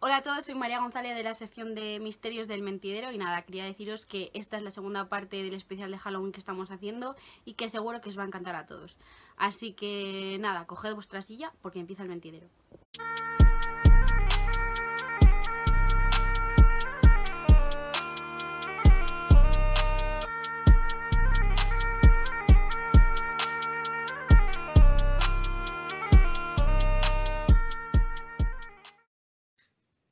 Hola 0.00 0.18
a 0.18 0.22
todos, 0.22 0.46
soy 0.46 0.54
María 0.54 0.78
González 0.78 1.16
de 1.16 1.24
la 1.24 1.34
sección 1.34 1.74
de 1.74 1.98
Misterios 1.98 2.46
del 2.46 2.62
Mentidero 2.62 3.10
y 3.10 3.18
nada, 3.18 3.42
quería 3.42 3.64
deciros 3.64 4.06
que 4.06 4.30
esta 4.32 4.56
es 4.56 4.62
la 4.62 4.70
segunda 4.70 5.08
parte 5.08 5.42
del 5.42 5.54
especial 5.54 5.90
de 5.90 5.98
Halloween 5.98 6.30
que 6.30 6.38
estamos 6.38 6.70
haciendo 6.70 7.16
y 7.44 7.54
que 7.54 7.68
seguro 7.68 8.00
que 8.00 8.08
os 8.08 8.16
va 8.16 8.22
a 8.22 8.26
encantar 8.26 8.54
a 8.54 8.66
todos. 8.66 8.96
Así 9.36 9.72
que 9.72 10.36
nada, 10.38 10.68
coged 10.68 10.94
vuestra 10.94 11.20
silla 11.20 11.52
porque 11.62 11.80
empieza 11.80 12.04
el 12.04 12.10
mentidero. 12.10 12.46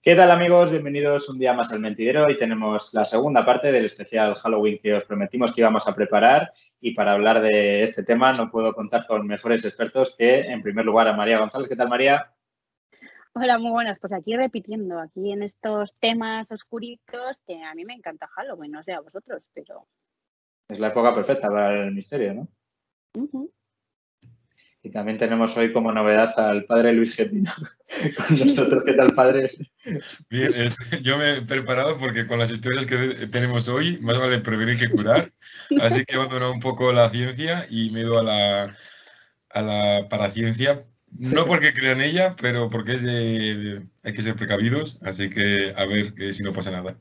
¿Qué 0.07 0.15
tal 0.15 0.31
amigos? 0.31 0.71
Bienvenidos 0.71 1.29
un 1.29 1.37
día 1.37 1.53
más 1.53 1.73
al 1.73 1.81
Mentidero. 1.81 2.27
Hoy 2.27 2.39
tenemos 2.39 2.95
la 2.95 3.05
segunda 3.05 3.45
parte 3.45 3.73
del 3.73 3.87
especial 3.87 4.37
Halloween 4.37 4.79
que 4.79 4.95
os 4.95 5.03
prometimos 5.03 5.53
que 5.53 5.63
íbamos 5.63 5.89
a 5.89 5.97
preparar 5.97 6.53
y 6.81 6.95
para 6.95 7.11
hablar 7.11 7.41
de 7.41 7.83
este 7.83 8.05
tema 8.05 8.33
no 8.33 8.49
puedo 8.49 8.73
contar 8.73 9.05
con 9.09 9.27
mejores 9.27 9.65
expertos 9.65 10.15
que 10.17 10.43
en 10.43 10.63
primer 10.63 10.85
lugar 10.85 11.09
a 11.09 11.17
María 11.17 11.41
González. 11.41 11.69
¿Qué 11.69 11.75
tal 11.75 11.89
María? 11.89 12.33
Hola, 13.35 13.59
muy 13.59 13.73
buenas. 13.73 13.99
Pues 13.99 14.13
aquí 14.13 14.37
repitiendo, 14.37 15.01
aquí 15.01 15.33
en 15.33 15.43
estos 15.43 15.93
temas 15.99 16.53
oscuritos 16.53 17.41
que 17.45 17.61
a 17.65 17.75
mí 17.75 17.85
me 17.85 17.95
encanta 17.95 18.29
Halloween, 18.29 18.71
no 18.71 18.85
sé 18.85 18.93
a 18.93 19.01
vosotros, 19.01 19.43
pero... 19.55 19.89
Es 20.69 20.79
la 20.79 20.87
época 20.87 21.17
perfecta 21.17 21.49
para 21.49 21.83
el 21.83 21.93
misterio, 21.93 22.33
¿no? 22.33 22.49
Y 24.87 24.91
también 24.91 25.19
tenemos 25.19 25.57
hoy 25.57 25.73
como 25.73 25.91
novedad 25.91 26.33
al 26.39 26.65
padre 26.65 26.93
Luis 26.93 27.17
Getino 27.17 27.51
con 28.29 28.39
nosotros. 28.39 28.85
¿Qué 28.85 28.93
tal, 28.93 29.13
padre? 29.17 29.51
Bien, 30.31 30.53
eh, 30.55 30.71
yo 31.03 31.19
me 31.19 31.39
he 31.39 31.43
preparado 31.43 31.99
porque 31.99 32.29
con 32.29 32.39
las 32.39 32.53
historias 32.53 32.87
que 32.87 33.27
tenemos 33.27 33.69
hoy, 33.69 33.99
más 33.99 34.17
vale 34.17 34.39
prevenir 34.39 34.79
que 34.79 34.89
curar. 34.89 35.33
Así 35.81 36.05
que 36.05 36.15
he 36.15 36.17
abandonado 36.17 36.53
un 36.53 36.61
poco 36.61 36.93
la 36.93 37.11
ciencia 37.11 37.67
y 37.69 37.91
me 37.91 37.99
he 37.99 38.03
ido 38.05 38.17
a 38.17 38.23
la, 38.23 38.77
a 39.51 39.63
la 39.63 40.09
paraciencia. 40.09 40.85
No 41.11 41.47
porque 41.47 41.75
crea 41.75 41.91
en 41.91 42.03
ella, 42.03 42.37
pero 42.41 42.71
porque 42.71 42.93
es 42.93 43.03
de, 43.03 43.83
hay 44.05 44.13
que 44.13 44.23
ser 44.23 44.37
precavidos. 44.37 45.01
Así 45.03 45.31
que 45.31 45.75
a 45.77 45.85
ver 45.87 46.15
que 46.15 46.33
si 46.33 46.45
no 46.45 46.53
pasa 46.53 46.71
nada. 46.71 46.97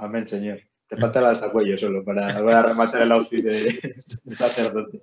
Amén, 0.00 0.26
señor. 0.26 0.62
Te 0.88 0.96
falta 0.96 1.18
el 1.18 1.26
alzacuello 1.26 1.76
solo 1.76 2.02
para, 2.02 2.28
para 2.28 2.62
rematar 2.62 3.02
el 3.02 3.12
outfit 3.12 3.44
de, 3.44 3.92
de 4.24 4.34
sacerdote. 4.34 5.02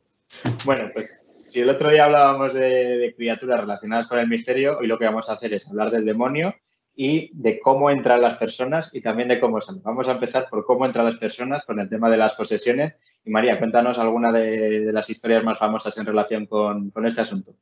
Bueno, 0.65 0.89
pues 0.91 1.21
si 1.55 1.61
el 1.61 1.69
otro 1.69 1.89
día 1.89 2.03
hablábamos 2.03 2.53
de, 2.53 3.13
criaturas 3.15 3.61
relacionadas 3.61 4.07
con 4.07 4.19
el 4.19 4.27
misterio, 4.27 4.77
hoy 4.77 4.87
lo 4.87 4.99
que 4.99 5.05
vamos 5.05 5.29
a 5.29 5.33
hacer 5.35 5.53
es 5.53 5.69
hablar 5.69 5.89
del 5.89 6.03
demonio 6.03 6.53
y 6.93 7.31
de 7.33 7.61
cómo 7.61 7.89
entran 7.89 8.21
las 8.21 8.37
personas 8.37 8.93
y 8.93 8.99
también 8.99 9.29
de 9.29 9.39
cómo 9.39 9.61
salen. 9.61 9.81
Vamos 9.81 10.09
a 10.09 10.11
empezar 10.11 10.49
por 10.49 10.65
cómo 10.65 10.85
entran 10.85 11.05
las 11.05 11.15
personas 11.15 11.63
con 11.63 11.79
el 11.79 11.87
tema 11.87 12.09
de 12.09 12.17
las 12.17 12.35
posesiones. 12.35 12.95
Y 13.23 13.29
María, 13.29 13.57
cuéntanos 13.57 13.97
alguna 13.99 14.33
de, 14.33 14.91
las 14.91 15.09
historias 15.09 15.45
más 15.45 15.57
famosas 15.57 15.97
en 15.97 16.05
relación 16.05 16.45
con, 16.45 16.91
este 17.05 17.21
asunto. 17.21 17.55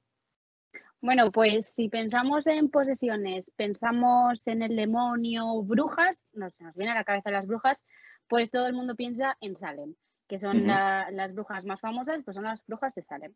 Bueno, 0.99 1.31
pues 1.31 1.67
si 1.75 1.87
pensamos 1.87 2.47
en 2.47 2.71
posesiones, 2.71 3.51
pensamos 3.55 4.41
en 4.47 4.63
el 4.63 4.75
demonio, 4.75 5.61
brujas, 5.61 6.19
nos, 6.33 6.59
nos 6.59 6.73
viene 6.73 6.93
a 6.93 6.95
la 6.95 7.03
cabeza 7.03 7.29
las 7.29 7.45
brujas, 7.45 7.79
pues 8.27 8.49
todo 8.49 8.65
el 8.65 8.73
mundo 8.73 8.95
piensa 8.95 9.37
en 9.39 9.55
Salem, 9.55 9.93
que 10.27 10.39
son 10.39 10.65
las 10.65 11.31
brujas 11.35 11.63
más 11.63 11.79
famosas, 11.79 12.23
pues 12.25 12.33
son 12.33 12.45
las 12.45 12.65
brujas 12.65 12.95
de 12.95 13.03
Salem. 13.03 13.33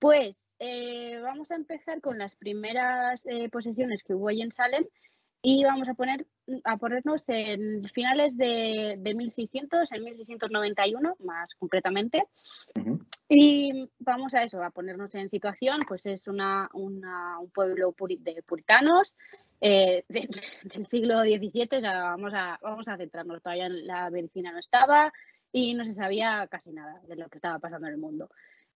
Pues 0.00 0.54
eh, 0.58 1.20
vamos 1.22 1.50
a 1.50 1.56
empezar 1.56 2.00
con 2.00 2.18
las 2.18 2.34
primeras 2.34 3.24
eh, 3.26 3.50
posesiones 3.50 4.02
que 4.02 4.14
hubo 4.14 4.28
ahí 4.28 4.40
en 4.40 4.50
Salem 4.50 4.84
y 5.42 5.62
vamos 5.64 5.88
a 5.88 5.94
poner 5.94 6.26
a 6.64 6.78
ponernos 6.78 7.22
en 7.28 7.84
finales 7.90 8.36
de, 8.36 8.98
1600, 8.98 9.92
en 9.92 10.04
1691 10.04 11.16
más 11.20 11.54
concretamente. 11.58 12.24
Y 13.28 13.90
vamos 13.98 14.34
a 14.34 14.42
eso, 14.42 14.62
a 14.62 14.70
ponernos 14.70 15.14
en 15.14 15.28
situación, 15.28 15.80
pues 15.86 16.06
es 16.06 16.26
una, 16.26 16.70
un 16.72 17.02
pueblo 17.54 17.94
de 18.18 18.42
puritanos 18.42 19.14
eh, 19.60 20.04
del 20.08 20.86
siglo 20.86 21.20
XVII, 21.20 21.80
vamos, 21.82 22.32
a, 22.34 22.58
vamos 22.62 22.88
a 22.88 22.96
centrarnos, 22.96 23.42
todavía 23.42 23.68
la 23.68 24.08
medicina 24.08 24.50
no 24.50 24.58
estaba 24.58 25.12
y 25.52 25.74
no 25.74 25.84
se 25.84 25.92
sabía 25.92 26.46
casi 26.48 26.72
nada 26.72 27.00
de 27.06 27.16
lo 27.16 27.28
que 27.28 27.38
estaba 27.38 27.58
pasando 27.58 27.86
en 27.86 27.94
el 27.94 28.00
mundo. 28.00 28.30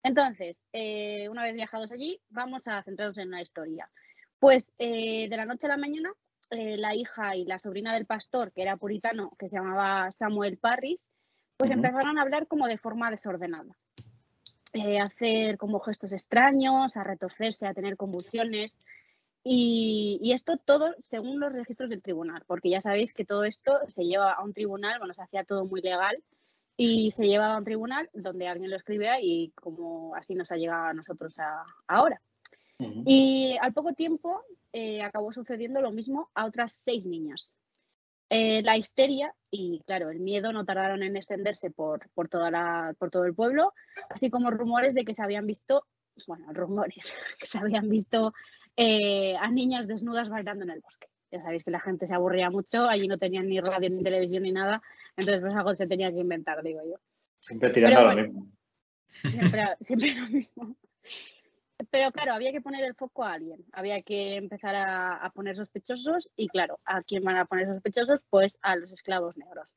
Entonces, 0.05 0.59
eh, 0.75 1.31
una 1.31 1.43
vez 1.43 1.55
viajados 1.55 1.91
allí, 1.91 2.21
vamos 2.29 2.69
a 2.69 2.83
centrarnos 2.83 3.17
en 3.17 3.29
una 3.29 3.41
historia. 3.41 3.89
Pues 4.39 4.71
eh, 4.79 5.29
de 5.31 5.37
la 5.37 5.47
noche 5.47 5.67
a 5.67 5.71
la 5.71 5.79
mañana, 5.79 6.13
eh, 6.51 6.77
la 6.77 6.95
hija 6.95 7.35
y 7.37 7.47
la 7.47 7.59
sobrina 7.59 7.95
del 7.95 8.05
pastor, 8.05 8.53
que 8.53 8.61
era 8.61 8.77
puritano, 8.77 9.31
que 9.39 9.47
se 9.47 9.57
llamaba 9.57 10.13
Samuel 10.13 10.59
Parris, 10.59 11.09
pues 11.57 11.71
empezaron 11.71 12.19
a 12.19 12.23
hablar 12.23 12.47
como 12.47 12.67
de 12.67 12.77
forma 12.77 13.11
desordenada. 13.11 13.79
a 14.75 15.03
hacer 15.03 15.57
como 15.57 15.81
gestos 15.81 16.13
extraños, 16.13 16.99
a 16.99 17.05
retorcerse, 17.05 17.67
a 17.67 17.73
tener 17.73 17.97
convulsiones. 17.97 18.75
Y, 19.43 20.19
y, 20.23 20.33
esto 20.33 20.59
todo 20.59 20.95
según 21.03 21.41
los 21.41 21.53
registros 21.53 21.89
del 21.89 22.03
tribunal, 22.03 22.43
porque 22.47 22.71
ya 22.71 22.81
sabéis 22.81 23.15
que 23.15 23.25
todo 23.25 23.45
esto 23.45 23.79
se 23.89 24.05
lleva 24.05 24.33
a 24.33 24.43
un 24.43 24.53
tribunal, 24.53 24.99
bueno, 24.99 25.15
se 25.15 25.23
hacía 25.23 25.45
todo 25.45 25.65
muy 25.67 25.81
legal 25.81 26.23
y 26.77 27.11
se 27.13 27.27
lleva 27.27 27.55
a 27.55 27.59
un 27.59 27.65
tribunal 27.65 28.11
donde 28.13 28.49
alguien 28.49 28.71
lo 28.71 28.77
escribía 28.77 29.21
y 29.21 29.53
como 29.55 30.15
así 30.15 30.35
nos 30.35 30.51
ha 30.51 30.57
llegado 30.57 30.87
a 30.87 30.95
nosotros 30.95 31.35
ahora. 31.87 32.21
Y 33.07 33.57
al 33.61 33.73
poco 33.73 33.93
tiempo 33.93 34.43
eh, 34.73 35.01
acabó 35.03 35.33
sucediendo 35.33 35.81
lo 35.81 35.93
mismo 35.93 36.31
a 36.35 36.45
otras 36.45 36.73
seis 36.75 37.07
niñas. 37.07 37.55
Eh, 38.29 38.63
la 38.63 38.77
histeria 38.77 39.33
y, 39.51 39.81
claro, 39.87 40.11
el 40.11 40.19
miedo 40.19 40.53
no 40.53 40.65
tardaron 40.65 41.03
en 41.03 41.17
extenderse 41.17 41.71
por, 41.71 42.11
por, 42.15 42.29
toda 42.29 42.51
la, 42.51 42.95
por 42.99 43.11
todo 43.11 43.25
el 43.27 43.35
pueblo, 43.35 43.73
así 44.11 44.31
como 44.31 44.51
rumores 44.51 44.95
de 44.95 45.05
que 45.05 45.15
se 45.15 45.23
habían 45.23 45.47
visto, 45.47 45.87
bueno, 46.27 46.53
rumores, 46.53 47.15
que 47.39 47.47
se 47.47 47.59
habían 47.59 47.89
visto 47.89 48.35
eh, 48.77 49.37
a 49.37 49.51
niñas 49.51 49.87
desnudas 49.87 50.29
bailando 50.29 50.65
en 50.65 50.71
el 50.71 50.81
bosque. 50.81 51.07
Ya 51.31 51.43
sabéis 51.43 51.65
que 51.65 51.71
la 51.71 51.81
gente 51.81 52.07
se 52.07 52.15
aburría 52.15 52.51
mucho, 52.51 52.89
allí 52.89 53.07
no 53.07 53.17
tenían 53.17 53.47
ni 53.47 53.61
radio, 53.61 53.89
ni 53.91 54.03
televisión, 54.03 54.43
ni 54.43 54.53
nada, 54.53 54.83
entonces, 55.17 55.41
pues 55.41 55.55
algo 55.55 55.75
se 55.75 55.87
tenía 55.87 56.13
que 56.13 56.21
inventar, 56.21 56.63
digo 56.63 56.81
yo. 56.85 56.97
Siempre 57.41 57.71
tirando 57.71 58.01
a 58.01 58.15
lo 58.15 58.23
mismo. 58.23 58.49
Siempre, 59.81 60.15
lo 60.15 60.29
mismo. 60.29 60.77
Pero 61.91 62.11
claro, 62.13 62.33
había 62.33 62.53
que 62.53 62.61
poner 62.61 62.85
el 62.85 62.95
foco 62.95 63.25
a 63.25 63.35
alguien, 63.35 63.65
había 63.73 64.03
que 64.03 64.37
empezar 64.37 64.75
a, 64.77 65.31
poner 65.35 65.57
sospechosos 65.57 66.31
y 66.37 66.49
claro, 66.49 66.81
¿a 66.85 67.03
quién 67.03 67.23
van 67.23 67.37
a 67.37 67.45
poner 67.45 67.67
sospechosos? 67.67 68.25
Pues 68.31 68.59
a 68.63 68.77
los 68.77 68.93
esclavos 68.93 69.37
negros. 69.37 69.69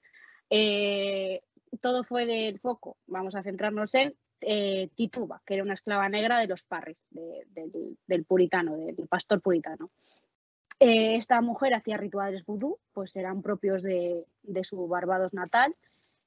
Eh, 0.50 1.42
todo 1.82 2.04
fue 2.04 2.26
del 2.26 2.60
foco, 2.60 2.98
vamos 3.08 3.36
a 3.36 3.44
centrarnos 3.44 3.94
en 3.96 4.16
eh, 4.42 4.90
Tituba, 4.96 5.42
que 5.46 5.56
era 5.56 5.64
una 5.64 5.74
esclava 5.74 6.08
negra 6.08 6.40
de 6.40 6.48
los 6.48 6.64
Parris, 6.64 6.98
del, 7.10 8.26
puritano, 8.26 8.78
del 8.78 9.08
pastor 9.08 9.42
puritano. 9.42 9.92
Eh, 10.80 11.16
esta 11.16 11.42
mujer 11.42 11.74
hacía 11.74 11.98
rituales 11.98 12.46
vudú, 12.46 12.80
pues 12.94 13.16
eran 13.16 13.42
propios 13.42 13.82
de, 13.82 14.26
su 14.64 14.88
Barbados 14.88 15.34
natal 15.34 15.76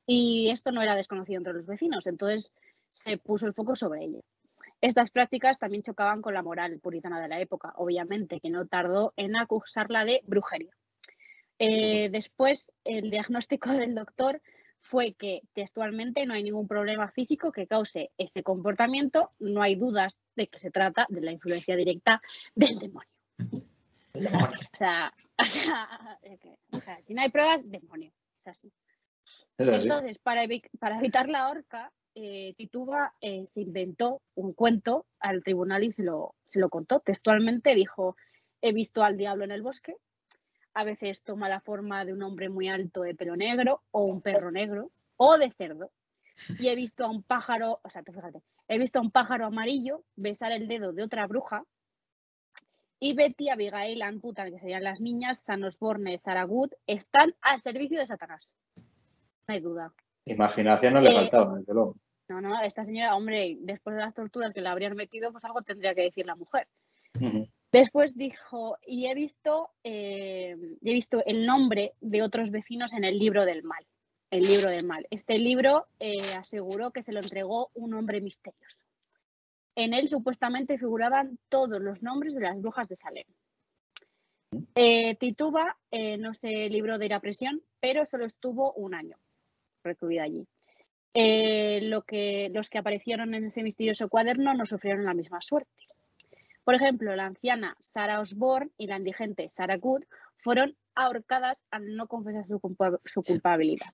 y 0.06 0.50
esto 0.50 0.72
no 0.72 0.82
era 0.82 0.96
desconocido 0.96 1.38
entre 1.38 1.52
los 1.52 1.66
vecinos, 1.66 2.06
entonces 2.06 2.52
se 2.90 3.16
puso 3.16 3.46
el 3.46 3.54
foco 3.54 3.76
sobre 3.76 4.04
ella. 4.04 4.20
Estas 4.80 5.10
prácticas 5.10 5.58
también 5.58 5.82
chocaban 5.82 6.22
con 6.22 6.34
la 6.34 6.42
moral 6.42 6.80
puritana 6.80 7.20
de 7.20 7.28
la 7.28 7.40
época, 7.40 7.72
obviamente, 7.76 8.40
que 8.40 8.50
no 8.50 8.66
tardó 8.66 9.12
en 9.16 9.36
acusarla 9.36 10.04
de 10.04 10.22
brujería. 10.26 10.74
Eh, 11.58 12.08
después, 12.10 12.72
el 12.84 13.10
diagnóstico 13.10 13.70
del 13.70 13.94
doctor 13.94 14.40
fue 14.80 15.12
que 15.12 15.42
textualmente 15.52 16.26
no 16.26 16.34
hay 16.34 16.42
ningún 16.42 16.66
problema 16.66 17.08
físico 17.12 17.52
que 17.52 17.66
cause 17.66 18.10
ese 18.16 18.42
comportamiento, 18.42 19.30
no 19.38 19.62
hay 19.62 19.76
dudas 19.76 20.16
de 20.34 20.48
que 20.48 20.58
se 20.58 20.70
trata 20.70 21.06
de 21.08 21.20
la 21.20 21.32
influencia 21.32 21.76
directa 21.76 22.20
del 22.54 22.78
demonio. 22.78 23.19
O 24.26 24.76
sea, 24.76 25.12
si 27.02 27.14
no 27.14 27.22
hay 27.22 27.30
pruebas, 27.30 27.60
demonio. 27.64 28.12
Entonces, 29.58 30.18
para, 30.18 30.44
evitar 30.44 31.28
la 31.28 31.48
horca, 31.48 31.92
eh, 32.14 32.54
Tituba 32.56 33.14
eh, 33.20 33.46
se 33.46 33.62
inventó 33.62 34.22
un 34.34 34.52
cuento 34.52 35.06
al 35.18 35.42
tribunal 35.42 35.84
y 35.84 35.92
se 35.92 36.02
lo, 36.02 36.34
se 36.44 36.58
lo 36.58 36.68
contó. 36.68 37.00
Textualmente 37.00 37.74
dijo, 37.74 38.16
he 38.62 38.72
visto 38.72 39.02
al 39.02 39.16
diablo 39.16 39.44
en 39.44 39.52
el 39.52 39.62
bosque, 39.62 39.96
a 40.74 40.84
veces 40.84 41.22
toma 41.22 41.48
la 41.48 41.60
forma 41.60 42.04
de 42.04 42.12
un 42.12 42.22
hombre 42.22 42.48
muy 42.48 42.68
alto 42.68 43.02
de 43.02 43.14
pelo 43.14 43.36
negro 43.36 43.82
o 43.90 44.04
un 44.04 44.20
perro 44.22 44.50
negro 44.50 44.90
o 45.16 45.36
de 45.36 45.50
cerdo. 45.50 45.90
Y 46.58 46.68
he 46.68 46.74
visto 46.74 47.04
a 47.04 47.10
un 47.10 47.22
pájaro, 47.22 47.80
o 47.82 47.90
sea, 47.90 48.02
fíjate, 48.02 48.42
he 48.68 48.78
visto 48.78 48.98
a 48.98 49.02
un 49.02 49.10
pájaro 49.10 49.46
amarillo 49.46 50.04
besar 50.16 50.52
el 50.52 50.68
dedo 50.68 50.92
de 50.92 51.02
otra 51.02 51.26
bruja 51.26 51.64
y 53.00 53.14
Betty, 53.14 53.48
Abigail, 53.48 54.02
Anputan, 54.02 54.52
que 54.52 54.60
serían 54.60 54.84
las 54.84 55.00
niñas, 55.00 55.38
San 55.38 55.64
Osborne, 55.64 56.18
Saragut, 56.18 56.72
están 56.86 57.34
al 57.40 57.62
servicio 57.62 57.98
de 57.98 58.06
Satanás. 58.06 58.48
No 58.76 59.54
hay 59.54 59.60
duda. 59.60 59.92
Imaginación 60.26 60.94
no 60.94 61.00
le 61.00 61.10
eh, 61.10 61.14
faltaba, 61.14 61.58
desde 61.58 61.72
luego. 61.72 61.96
No, 62.28 62.40
no, 62.40 62.60
esta 62.62 62.84
señora, 62.84 63.16
hombre, 63.16 63.56
después 63.60 63.96
de 63.96 64.02
las 64.02 64.14
torturas 64.14 64.52
que 64.52 64.60
le 64.60 64.68
habrían 64.68 64.94
metido, 64.94 65.32
pues 65.32 65.44
algo 65.44 65.62
tendría 65.62 65.94
que 65.94 66.02
decir 66.02 66.26
la 66.26 66.36
mujer. 66.36 66.68
Después 67.72 68.16
dijo, 68.16 68.76
y 68.86 69.06
he 69.06 69.14
visto, 69.14 69.70
eh, 69.82 70.56
he 70.82 70.92
visto 70.92 71.24
el 71.24 71.46
nombre 71.46 71.94
de 72.00 72.22
otros 72.22 72.50
vecinos 72.50 72.92
en 72.92 73.04
el 73.04 73.18
libro 73.18 73.44
del 73.44 73.62
mal. 73.62 73.84
El 74.30 74.46
libro 74.46 74.68
del 74.68 74.86
mal. 74.86 75.04
Este 75.10 75.38
libro 75.38 75.86
eh, 75.98 76.20
aseguró 76.38 76.92
que 76.92 77.02
se 77.02 77.12
lo 77.12 77.20
entregó 77.20 77.70
un 77.74 77.94
hombre 77.94 78.20
misterioso. 78.20 78.78
En 79.74 79.94
él 79.94 80.08
supuestamente 80.08 80.78
figuraban 80.78 81.38
todos 81.48 81.80
los 81.80 82.02
nombres 82.02 82.34
de 82.34 82.40
las 82.40 82.60
brujas 82.60 82.88
de 82.88 82.96
Salem. 82.96 83.24
Eh, 84.74 85.14
Tituba 85.16 85.76
eh, 85.90 86.16
no 86.18 86.34
se 86.34 86.68
libró 86.68 86.98
de 86.98 87.06
ir 87.06 87.14
a 87.14 87.20
presión, 87.20 87.62
pero 87.80 88.04
solo 88.04 88.26
estuvo 88.26 88.72
un 88.72 88.94
año 88.94 89.16
recluida 89.84 90.24
allí. 90.24 90.46
Eh, 91.14 91.80
lo 91.82 92.02
que, 92.02 92.50
los 92.52 92.68
que 92.68 92.78
aparecieron 92.78 93.34
en 93.34 93.44
ese 93.44 93.62
misterioso 93.62 94.08
cuaderno 94.08 94.54
no 94.54 94.66
sufrieron 94.66 95.04
la 95.04 95.14
misma 95.14 95.40
suerte. 95.40 95.70
Por 96.64 96.74
ejemplo, 96.74 97.14
la 97.16 97.26
anciana 97.26 97.76
Sarah 97.80 98.20
Osborne 98.20 98.70
y 98.76 98.86
la 98.86 98.96
indigente 98.96 99.48
Sarah 99.48 99.76
Good 99.76 100.02
fueron 100.38 100.76
ahorcadas 100.94 101.62
al 101.70 101.96
no 101.96 102.06
confesar 102.06 102.46
su, 102.46 102.60
culpa- 102.60 103.00
su 103.04 103.22
culpabilidad. 103.22 103.86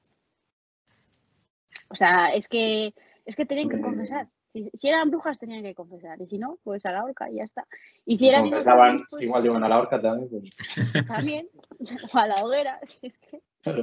O 1.89 1.95
sea, 1.95 2.35
es 2.35 2.49
que, 2.49 2.95
es 3.25 3.37
que 3.37 3.47
tenían 3.47 3.69
que 3.69 3.81
confesar. 3.81 4.29
Si, 4.57 4.71
si 4.79 4.89
eran 4.89 5.11
brujas 5.11 5.39
tenían 5.39 5.63
que 5.63 5.75
confesar 5.75 6.19
y 6.23 6.27
si 6.27 6.39
no, 6.39 6.59
pues 6.65 6.87
a 6.87 6.93
la 6.93 7.05
horca 7.05 7.31
y 7.31 7.35
ya 7.35 7.45
está. 7.45 7.67
Y 8.07 8.17
si 8.17 8.31
eran 8.31 8.49
Confesaban, 8.49 9.05
pues, 9.11 9.23
igual 9.23 9.45
iban 9.45 9.63
a 9.63 9.69
la 9.69 9.79
horca 9.79 10.01
también. 10.01 10.31
Pues, 10.31 10.53
también, 11.07 11.49
o 12.15 12.19
a 12.19 12.27
la 12.27 12.43
hoguera. 12.43 12.75
si 12.83 13.07
es 13.07 13.19
que 13.19 13.43
claro. 13.61 13.83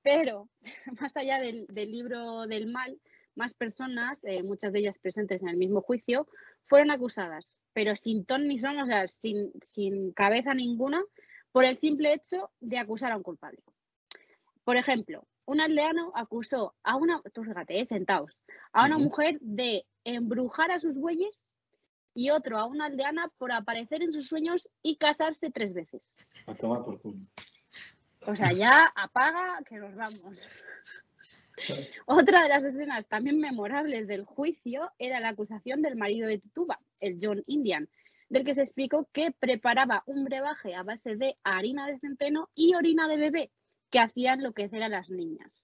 pero 0.00 0.48
más 0.98 1.14
allá 1.18 1.40
del, 1.40 1.66
del 1.66 1.92
libro 1.92 2.46
del 2.46 2.68
mal, 2.68 2.98
más 3.34 3.52
personas, 3.52 4.24
eh, 4.24 4.42
muchas 4.42 4.72
de 4.72 4.78
ellas 4.78 4.98
presentes 4.98 5.42
en 5.42 5.50
el 5.50 5.58
mismo 5.58 5.82
juicio, 5.82 6.26
fueron 6.64 6.90
acusadas, 6.90 7.58
pero 7.74 7.94
sin 7.94 8.24
ton 8.24 8.48
ni 8.48 8.58
son, 8.58 8.78
o 8.78 8.86
sea, 8.86 9.06
sin, 9.08 9.52
sin 9.60 10.12
cabeza 10.12 10.54
ninguna, 10.54 11.02
por 11.52 11.66
el 11.66 11.76
simple 11.76 12.14
hecho 12.14 12.50
de 12.60 12.78
acusar 12.78 13.12
a 13.12 13.16
un 13.18 13.22
culpable. 13.22 13.60
Por 14.64 14.78
ejemplo, 14.78 15.26
un 15.48 15.62
aldeano 15.62 16.12
acusó 16.14 16.74
a 16.82 16.96
una, 16.96 17.22
tú 17.32 17.42
fíjate, 17.42 17.80
eh, 17.80 17.86
sentaos, 17.86 18.36
a 18.72 18.84
una 18.84 18.98
mujer 18.98 19.38
de 19.40 19.86
embrujar 20.14 20.70
a 20.70 20.78
sus 20.78 20.94
bueyes 20.94 21.44
y 22.14 22.30
otro 22.30 22.58
a 22.58 22.66
una 22.66 22.86
aldeana 22.86 23.30
por 23.38 23.52
aparecer 23.52 24.02
en 24.02 24.12
sus 24.12 24.26
sueños 24.26 24.68
y 24.82 24.96
casarse 24.96 25.50
tres 25.50 25.72
veces. 25.74 26.02
A 26.46 26.54
tomar 26.54 26.84
por 26.84 27.00
culo. 27.00 27.18
O 28.26 28.34
sea, 28.34 28.52
ya 28.52 28.92
apaga 28.96 29.60
que 29.68 29.76
nos 29.76 29.94
vamos. 29.94 30.64
Otra 32.06 32.42
de 32.42 32.48
las 32.48 32.64
escenas 32.64 33.06
también 33.08 33.38
memorables 33.38 34.06
del 34.06 34.24
juicio 34.24 34.90
era 34.98 35.20
la 35.20 35.30
acusación 35.30 35.82
del 35.82 35.96
marido 35.96 36.28
de 36.28 36.38
Tituba, 36.38 36.80
el 37.00 37.18
John 37.20 37.42
Indian, 37.46 37.88
del 38.28 38.44
que 38.44 38.54
se 38.54 38.62
explicó 38.62 39.08
que 39.12 39.32
preparaba 39.32 40.02
un 40.06 40.24
brebaje 40.24 40.74
a 40.74 40.82
base 40.82 41.16
de 41.16 41.36
harina 41.42 41.86
de 41.86 41.98
centeno 41.98 42.48
y 42.54 42.74
orina 42.74 43.08
de 43.08 43.16
bebé 43.16 43.52
que 43.90 44.00
hacían 44.00 44.40
enloquecer 44.40 44.82
a 44.82 44.88
las 44.88 45.10
niñas. 45.10 45.62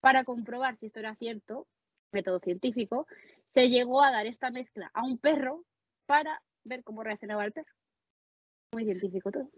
Para 0.00 0.24
comprobar 0.24 0.76
si 0.76 0.86
esto 0.86 1.00
era 1.00 1.14
cierto, 1.16 1.66
método 2.12 2.40
científico, 2.40 3.06
se 3.52 3.68
llegó 3.68 4.02
a 4.02 4.10
dar 4.10 4.26
esta 4.26 4.50
mezcla 4.50 4.90
a 4.94 5.04
un 5.04 5.18
perro 5.18 5.64
para 6.06 6.42
ver 6.64 6.82
cómo 6.82 7.04
reaccionaba 7.04 7.44
el 7.44 7.52
perro. 7.52 7.72
Muy 8.72 8.84
científico 8.84 9.30
todo. 9.30 9.50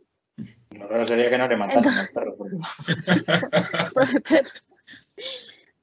Lo 0.73 0.89
raro 0.89 1.07
sería 1.07 1.31
que 1.31 1.39
no 1.39 1.47
le 1.47 1.57
matasen 1.57 1.93
al 1.93 2.09
perro. 2.09 2.37
porque-. 2.37 2.57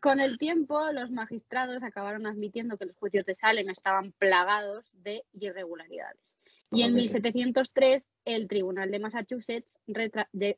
Con 0.02 0.20
el 0.20 0.38
tiempo, 0.38 0.92
los 0.92 1.12
magistrados 1.12 1.84
acabaron 1.84 2.26
admitiendo 2.26 2.78
que 2.78 2.86
los 2.86 2.98
juicios 2.98 3.26
de 3.26 3.36
Salem 3.36 3.70
estaban 3.70 4.12
plagados 4.14 4.86
de 4.94 5.24
irregularidades. 5.34 6.41
Y 6.72 6.84
en 6.84 6.92
Como 6.92 7.02
que 7.04 7.10
sí. 7.10 7.16
1703, 7.18 8.08
el 8.26 8.48
Tribunal 8.48 8.92
de 8.92 9.00
Massachusetts 9.00 9.78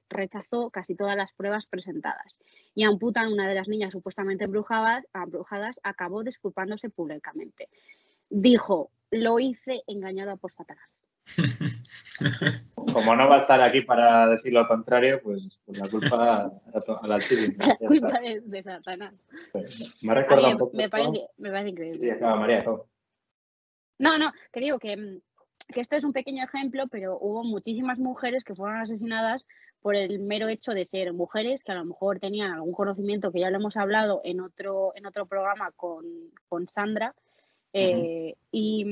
rechazó 0.09 0.69
casi 0.69 0.95
todas 0.95 1.17
las 1.17 1.33
pruebas 1.33 1.65
presentadas. 1.65 2.37
Y 2.75 2.83
Amputan, 2.83 3.33
una 3.33 3.47
de 3.47 3.55
las 3.55 3.67
niñas 3.67 3.93
supuestamente 3.93 4.43
embrujadas, 4.43 5.05
embrujadas, 5.13 5.79
acabó 5.83 6.23
disculpándose 6.23 6.89
públicamente. 6.89 7.67
Dijo, 8.29 8.91
lo 9.09 9.39
hice 9.39 9.83
engañada 9.87 10.35
por 10.35 10.51
Satanás. 10.53 10.89
Como 12.75 13.15
no 13.15 13.27
va 13.27 13.37
a 13.37 13.39
estar 13.39 13.61
aquí 13.61 13.81
para 13.81 14.27
decir 14.27 14.53
lo 14.53 14.67
contrario, 14.67 15.19
pues, 15.23 15.59
pues 15.65 15.79
la 15.79 15.87
culpa 15.89 16.43
a. 16.43 17.07
La 17.07 17.17
está. 17.17 17.77
culpa 17.77 18.17
es 18.23 18.49
de 18.49 18.61
Satanás. 18.61 19.13
Me 20.01 20.13
recuerda 20.13 20.49
un 20.49 20.57
poco. 20.57 20.77
me 20.77 20.89
parece, 20.89 21.27
me 21.37 21.49
parece 21.49 21.69
increíble. 21.69 21.97
Sí, 21.99 22.09
acaba 22.09 22.35
María. 22.35 22.63
No, 23.99 24.17
no, 24.17 24.31
que 24.51 24.59
digo 24.59 24.79
que, 24.79 24.97
mm, 24.97 25.21
que 25.65 25.81
esto 25.81 25.95
es 25.95 26.03
un 26.03 26.13
pequeño 26.13 26.43
ejemplo, 26.43 26.87
pero 26.87 27.17
hubo 27.19 27.43
muchísimas 27.43 27.99
mujeres 27.99 28.43
que 28.43 28.55
fueron 28.55 28.79
asesinadas 28.79 29.45
por 29.81 29.95
el 29.95 30.19
mero 30.19 30.47
hecho 30.47 30.71
de 30.71 30.85
ser 30.85 31.11
mujeres 31.13 31.63
que 31.63 31.73
a 31.73 31.75
lo 31.75 31.85
mejor 31.85 32.19
tenían 32.19 32.51
algún 32.51 32.73
conocimiento 32.73 33.31
que 33.31 33.41
ya 33.41 33.49
lo 33.49 33.57
hemos 33.57 33.75
hablado 33.75 34.21
en 34.23 34.39
otro, 34.39 34.93
en 34.95 35.05
otro 35.05 35.25
programa 35.25 35.71
con, 35.71 36.05
con 36.47 36.67
Sandra. 36.69 37.13
eh, 37.73 38.35
y, 38.51 38.85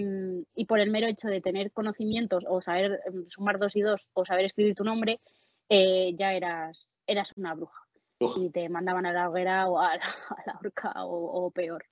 y 0.56 0.66
por 0.66 0.80
el 0.80 0.90
mero 0.90 1.08
hecho 1.08 1.28
de 1.28 1.40
tener 1.40 1.72
conocimientos 1.72 2.44
o 2.48 2.62
saber 2.62 3.00
mm, 3.12 3.30
sumar 3.30 3.60
dos 3.60 3.76
y 3.76 3.82
dos 3.82 4.08
o 4.14 4.26
saber 4.26 4.46
escribir 4.46 4.76
tu 4.76 4.84
nombre, 4.84 5.20
eh, 5.70 6.14
ya 6.18 6.34
eras, 6.34 6.90
eras 7.08 7.32
una 7.38 7.54
bruja. 7.54 7.80
Uf. 8.20 8.38
Y 8.38 8.50
te 8.50 8.68
mandaban 8.70 9.06
a 9.06 9.14
la 9.14 9.30
hoguera 9.30 9.70
o 9.70 9.80
a 9.80 9.96
la, 9.96 10.04
a 10.30 10.44
la 10.46 10.60
horca 10.60 11.06
o, 11.06 11.46
o 11.46 11.52
peor. 11.52 11.86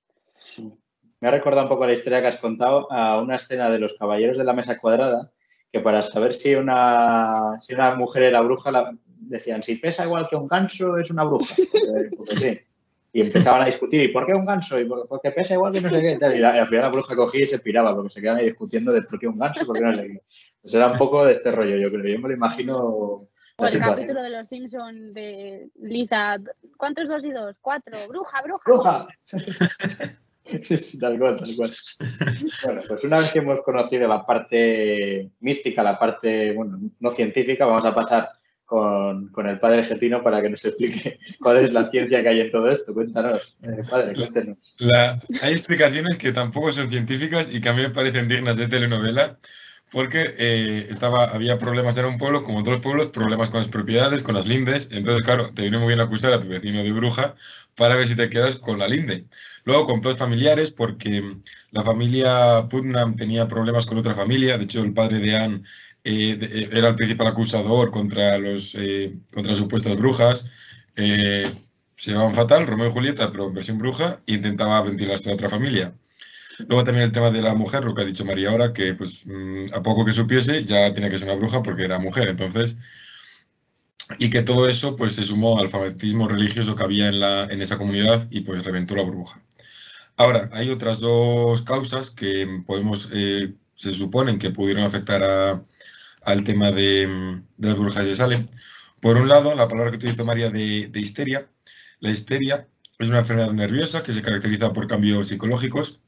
Me 1.20 1.28
ha 1.28 1.32
recordado 1.32 1.64
un 1.64 1.68
poco 1.68 1.86
la 1.86 1.92
historia 1.92 2.20
que 2.20 2.28
has 2.28 2.38
contado 2.38 2.90
a 2.90 3.20
una 3.20 3.36
escena 3.36 3.70
de 3.70 3.78
los 3.78 3.94
caballeros 3.94 4.38
de 4.38 4.44
la 4.44 4.54
mesa 4.54 4.78
cuadrada, 4.78 5.30
que 5.70 5.80
para 5.80 6.02
saber 6.02 6.32
si 6.32 6.54
una, 6.54 7.60
si 7.62 7.74
una 7.74 7.94
mujer 7.94 8.22
era 8.24 8.40
bruja, 8.40 8.70
la- 8.70 8.94
decían, 9.04 9.62
si 9.62 9.76
pesa 9.76 10.04
igual 10.06 10.28
que 10.28 10.36
un 10.36 10.48
ganso, 10.48 10.96
es 10.96 11.10
una 11.10 11.24
bruja. 11.24 11.54
Porque, 11.56 12.10
porque 12.16 12.36
sí. 12.36 12.60
Y 13.12 13.20
empezaban 13.22 13.62
a 13.62 13.66
discutir, 13.66 14.02
¿y 14.04 14.08
por 14.08 14.24
qué 14.24 14.32
un 14.34 14.44
ganso? 14.46 14.78
¿Y 14.80 14.84
por, 14.86 15.06
porque 15.08 15.30
pesa 15.32 15.54
igual 15.54 15.72
que 15.72 15.80
no 15.80 15.90
sé 15.92 16.00
qué? 16.00 16.12
Y, 16.36 16.38
la- 16.38 16.56
y 16.56 16.58
al 16.60 16.68
final 16.68 16.84
la 16.84 16.90
bruja 16.90 17.14
cogía 17.16 17.44
y 17.44 17.48
se 17.48 17.58
piraba, 17.58 17.94
porque 17.94 18.10
se 18.10 18.20
quedaban 18.20 18.40
ahí 18.40 18.46
discutiendo 18.46 18.90
de 18.92 19.02
por 19.02 19.18
qué 19.18 19.26
un 19.28 19.38
ganso, 19.38 19.66
por 19.66 19.76
qué 19.76 19.82
no 19.84 19.94
sé 19.94 20.06
qué. 20.06 20.22
Pues 20.62 20.74
era 20.74 20.86
un 20.90 20.96
poco 20.98 21.24
de 21.24 21.32
este 21.32 21.50
rollo, 21.52 21.76
yo 21.76 21.90
creo. 21.90 22.14
Yo 22.14 22.20
me 22.20 22.28
lo 22.28 22.34
imagino 22.34 22.78
O 22.78 23.26
la 23.58 23.68
el 23.68 23.78
capítulo 23.78 24.22
de 24.22 24.30
los 24.30 24.48
Simpsons 24.48 25.12
de 25.12 25.68
Lisa, 25.80 26.38
¿cuántos 26.76 27.08
dos 27.08 27.24
y 27.24 27.32
dos? 27.32 27.56
Cuatro, 27.60 27.98
bruja, 28.08 28.42
bruja. 28.42 28.62
¡Bruja! 28.64 29.06
Tal 31.00 31.18
cual, 31.18 31.36
tal 31.36 31.54
cual. 31.56 31.70
Bueno, 32.64 32.80
pues 32.88 33.04
una 33.04 33.18
vez 33.20 33.32
que 33.32 33.38
hemos 33.40 33.60
conocido 33.62 34.08
la 34.08 34.24
parte 34.26 35.30
mística, 35.40 35.82
la 35.82 35.98
parte, 35.98 36.52
bueno, 36.52 36.80
no 36.98 37.10
científica, 37.12 37.66
vamos 37.66 37.84
a 37.84 37.94
pasar 37.94 38.30
con, 38.64 39.28
con 39.28 39.48
el 39.48 39.58
padre 39.58 39.80
argentino 39.80 40.22
para 40.22 40.40
que 40.40 40.50
nos 40.50 40.64
explique 40.64 41.18
cuál 41.40 41.64
es 41.64 41.72
la 41.72 41.90
ciencia 41.90 42.22
que 42.22 42.28
hay 42.28 42.40
en 42.40 42.50
todo 42.52 42.70
esto. 42.70 42.94
Cuéntanos, 42.94 43.56
eh, 43.62 43.82
padre, 43.88 44.14
cuéntenos. 44.14 44.74
La- 44.78 45.18
hay 45.42 45.52
explicaciones 45.54 46.16
que 46.16 46.32
tampoco 46.32 46.72
son 46.72 46.90
científicas 46.90 47.48
y 47.52 47.60
que 47.60 47.68
a 47.68 47.72
mí 47.72 47.82
me 47.82 47.90
parecen 47.90 48.28
dignas 48.28 48.56
de 48.56 48.68
telenovela, 48.68 49.38
porque 49.92 50.34
eh, 50.38 50.86
estaba, 50.90 51.24
había 51.24 51.58
problemas 51.58 51.96
en 51.98 52.04
un 52.06 52.18
pueblo, 52.18 52.42
como 52.44 52.60
en 52.60 52.66
los 52.66 52.80
pueblos, 52.80 53.08
problemas 53.08 53.50
con 53.50 53.60
las 53.60 53.68
propiedades, 53.68 54.22
con 54.22 54.34
las 54.34 54.46
lindes. 54.46 54.90
Entonces, 54.92 55.22
claro, 55.24 55.52
te 55.52 55.62
viene 55.62 55.78
muy 55.78 55.88
bien 55.88 56.00
acusar 56.00 56.32
a 56.32 56.40
tu 56.40 56.48
vecino 56.48 56.82
de 56.82 56.92
bruja 56.92 57.34
para 57.74 57.96
ver 57.96 58.06
si 58.08 58.16
te 58.16 58.30
quedas 58.30 58.56
con 58.56 58.78
la 58.78 58.88
linde. 58.88 59.26
Luego, 59.64 59.86
complots 59.86 60.18
familiares, 60.18 60.70
porque 60.70 61.22
la 61.72 61.82
familia 61.82 62.68
Putnam 62.68 63.14
tenía 63.16 63.48
problemas 63.48 63.86
con 63.86 63.98
otra 63.98 64.14
familia. 64.14 64.58
De 64.58 64.64
hecho, 64.64 64.82
el 64.82 64.92
padre 64.92 65.18
de 65.18 65.36
Anne 65.36 65.62
eh, 66.04 66.38
eh, 66.40 66.68
era 66.72 66.88
el 66.88 66.94
principal 66.94 67.26
acusador 67.28 67.90
contra, 67.90 68.38
los, 68.38 68.74
eh, 68.76 69.18
contra 69.32 69.52
las 69.52 69.58
supuestas 69.58 69.96
brujas. 69.96 70.50
Se 70.94 72.12
llevaban 72.12 72.34
fatal, 72.34 72.66
Romeo 72.66 72.88
y 72.88 72.92
Julieta, 72.92 73.30
pero 73.30 73.46
en 73.46 73.54
versión 73.54 73.78
bruja, 73.78 74.22
e 74.26 74.34
intentaba 74.34 74.80
ventilarse 74.82 75.30
a 75.30 75.34
otra 75.34 75.50
familia. 75.50 75.94
Luego 76.68 76.84
también 76.84 77.04
el 77.04 77.12
tema 77.12 77.30
de 77.30 77.42
la 77.42 77.54
mujer, 77.54 77.84
lo 77.84 77.94
que 77.94 78.02
ha 78.02 78.04
dicho 78.04 78.24
María 78.24 78.50
ahora, 78.50 78.72
que 78.72 78.94
pues 78.94 79.24
mm, 79.26 79.66
a 79.74 79.82
poco 79.82 80.04
que 80.04 80.12
supiese 80.12 80.64
ya 80.64 80.92
tenía 80.94 81.10
que 81.10 81.18
ser 81.18 81.28
una 81.28 81.36
bruja 81.36 81.62
porque 81.62 81.84
era 81.84 81.98
mujer, 81.98 82.28
entonces, 82.28 82.76
y 84.18 84.30
que 84.30 84.42
todo 84.42 84.68
eso 84.68 84.96
pues 84.96 85.14
se 85.14 85.24
sumó 85.24 85.58
al 85.60 85.68
fanatismo 85.68 86.28
religioso 86.28 86.74
que 86.74 86.82
había 86.82 87.08
en, 87.08 87.20
la, 87.20 87.44
en 87.44 87.60
esa 87.62 87.78
comunidad 87.78 88.26
y 88.30 88.40
pues 88.42 88.64
reventó 88.64 88.96
la 88.96 89.02
burbuja. 89.04 89.42
Ahora, 90.16 90.50
hay 90.54 90.70
otras 90.70 91.00
dos 91.00 91.62
causas 91.62 92.10
que 92.10 92.46
podemos, 92.66 93.10
eh, 93.12 93.54
se 93.76 93.92
suponen 93.92 94.38
que 94.38 94.50
pudieron 94.50 94.84
afectar 94.84 95.22
a- 95.24 95.64
al 96.24 96.44
tema 96.44 96.72
de, 96.72 97.06
mm, 97.08 97.46
de 97.58 97.68
las 97.68 97.78
burbujas 97.78 98.06
de 98.06 98.16
Salem. 98.16 98.46
Por 99.02 99.16
un 99.18 99.28
lado, 99.28 99.54
la 99.56 99.68
palabra 99.68 99.90
que 99.92 99.98
utilizó 99.98 100.24
María 100.26 100.50
de, 100.50 100.88
de 100.88 101.00
histeria. 101.00 101.50
La 102.00 102.10
histeria 102.10 102.68
es 102.98 103.08
una 103.10 103.20
enfermedad 103.20 103.52
nerviosa 103.52 104.02
que 104.02 104.12
se 104.14 104.22
caracteriza 104.22 104.72
por 104.74 104.86
cambios 104.88 105.28
psicológicos, 105.28 106.00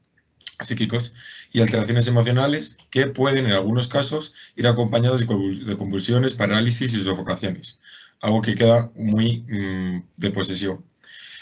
psíquicos 0.59 1.13
y 1.51 1.61
alteraciones 1.61 2.07
emocionales 2.07 2.77
que 2.89 3.07
pueden, 3.07 3.45
en 3.45 3.53
algunos 3.53 3.87
casos, 3.87 4.33
ir 4.55 4.67
acompañados 4.67 5.21
de 5.21 5.27
convul- 5.27 5.63
de 5.65 5.77
convulsiones, 5.77 6.33
parálisis 6.35 6.93
y 6.93 7.03
sofocaciones. 7.03 7.79
Algo 8.21 8.41
que 8.41 8.55
queda 8.55 8.91
muy 8.95 9.39
mm, 9.49 10.03
de 10.17 10.31
posesión. 10.31 10.85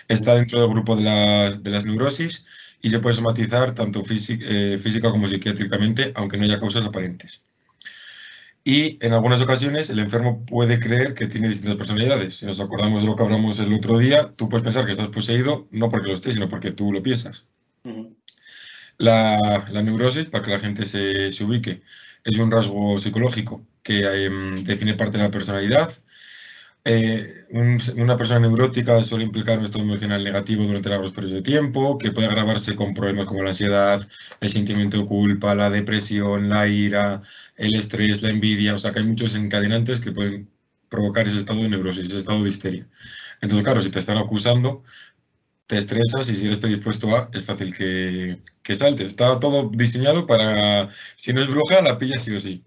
Está 0.08 0.36
dentro 0.36 0.60
del 0.60 0.70
grupo 0.70 0.96
de 0.96 1.04
las, 1.04 1.86
neurosis 1.86 2.46
y 2.82 2.90
se 2.90 3.00
puede 3.00 3.16
somatizar 3.16 3.74
tanto 3.76 4.04
eh, 4.10 4.80
física 4.82 5.12
como 5.12 5.28
psiquiátricamente, 5.28 6.12
aunque 6.16 6.38
no 6.38 6.44
haya 6.46 6.60
causas 6.60 6.86
aparentes. 6.86 7.44
Y 8.64 9.04
en 9.04 9.14
algunas 9.14 9.42
ocasiones 9.42 9.90
el 9.90 10.00
enfermo 10.00 10.46
puede 10.46 10.80
creer 10.80 11.14
que 11.16 11.28
tiene 11.28 11.48
distintas 11.48 11.78
personalidades. 11.78 12.38
Si 12.38 12.46
nos 12.46 12.60
acordamos 12.60 13.02
de 13.02 13.08
lo 13.08 13.16
que 13.16 13.24
hablamos 13.24 13.60
el 13.60 13.74
otro 13.74 13.98
día, 13.98 14.34
tú 14.36 14.50
puedes 14.50 14.64
pensar 14.64 14.86
que 14.86 14.92
estás 14.92 15.08
poseído 15.08 15.68
no 15.72 15.90
porque 15.90 16.10
lo 16.10 16.14
estés, 16.14 16.36
sino 16.36 16.48
porque 16.50 16.72
tú 16.72 16.92
lo 16.94 17.02
piensas. 17.02 17.48
La, 19.02 19.82
neurosis, 19.84 20.26
para 20.28 20.44
que 20.44 20.52
la 20.52 20.60
gente 20.60 20.86
se, 20.86 21.32
se, 21.32 21.44
ubique, 21.44 21.82
es 22.24 22.40
un 22.40 22.52
rasgo 22.52 22.98
psicológico 23.00 23.66
que 23.84 24.02
eh, 24.04 24.30
define 24.64 24.96
parte 24.96 25.18
de 25.18 25.26
la 25.26 25.32
personalidad 25.32 25.92
eh, 26.84 27.46
una 27.52 28.18
persona 28.18 28.40
neurótica 28.40 29.04
suele 29.04 29.24
implicar 29.26 29.60
un 29.60 29.66
estado 29.66 29.84
emocional 29.84 30.24
negativo 30.24 30.64
durante 30.64 30.90
largos 30.90 31.12
periodos 31.12 31.36
de 31.36 31.42
tiempo, 31.44 31.98
que 32.00 32.12
puede 32.12 32.28
agravarse 32.28 32.76
con 32.76 32.94
problemas 32.96 33.26
como 33.26 33.44
la 33.44 33.50
ansiedad, 33.50 34.08
el 34.40 34.50
sentimiento 34.50 34.98
de 34.98 35.06
culpa, 35.06 35.54
la 35.54 35.70
depresión, 35.70 36.50
la 36.50 36.68
ira, 36.68 37.22
el 37.58 37.76
estrés, 37.76 38.22
la 38.24 38.30
envidia. 38.30 38.74
O 38.74 38.78
sea, 38.80 38.92
que 38.92 39.00
hay 39.00 39.06
muchos 39.06 39.36
encadenantes 39.36 40.02
que 40.02 40.12
pueden 40.12 40.50
provocar 40.90 41.28
ese 41.28 41.38
estado 41.38 41.62
de 41.62 41.70
neurosis, 41.70 42.08
ese 42.08 42.18
estado 42.18 42.44
de 42.44 42.50
histeria. 42.50 42.88
Entonces, 43.42 43.64
claro, 43.64 43.82
si 43.82 43.90
te 43.92 44.00
están 44.00 44.18
acusando, 44.18 44.84
te 45.72 45.78
estresas 45.78 46.30
y 46.30 46.36
si 46.36 46.48
eres 46.48 46.60
predispuesto 46.60 47.16
a, 47.16 47.30
es 47.32 47.46
fácil 47.46 47.74
que, 47.74 48.42
que 48.62 48.76
saltes. 48.76 49.08
Está 49.08 49.40
todo 49.40 49.70
diseñado 49.74 50.28
para, 50.28 50.90
si 51.16 51.32
no 51.32 51.42
es 51.42 51.48
bruja, 51.48 51.82
la 51.82 51.98
pilla 51.98 52.20
sí 52.20 52.36
o 52.36 52.42
sí. 52.42 52.66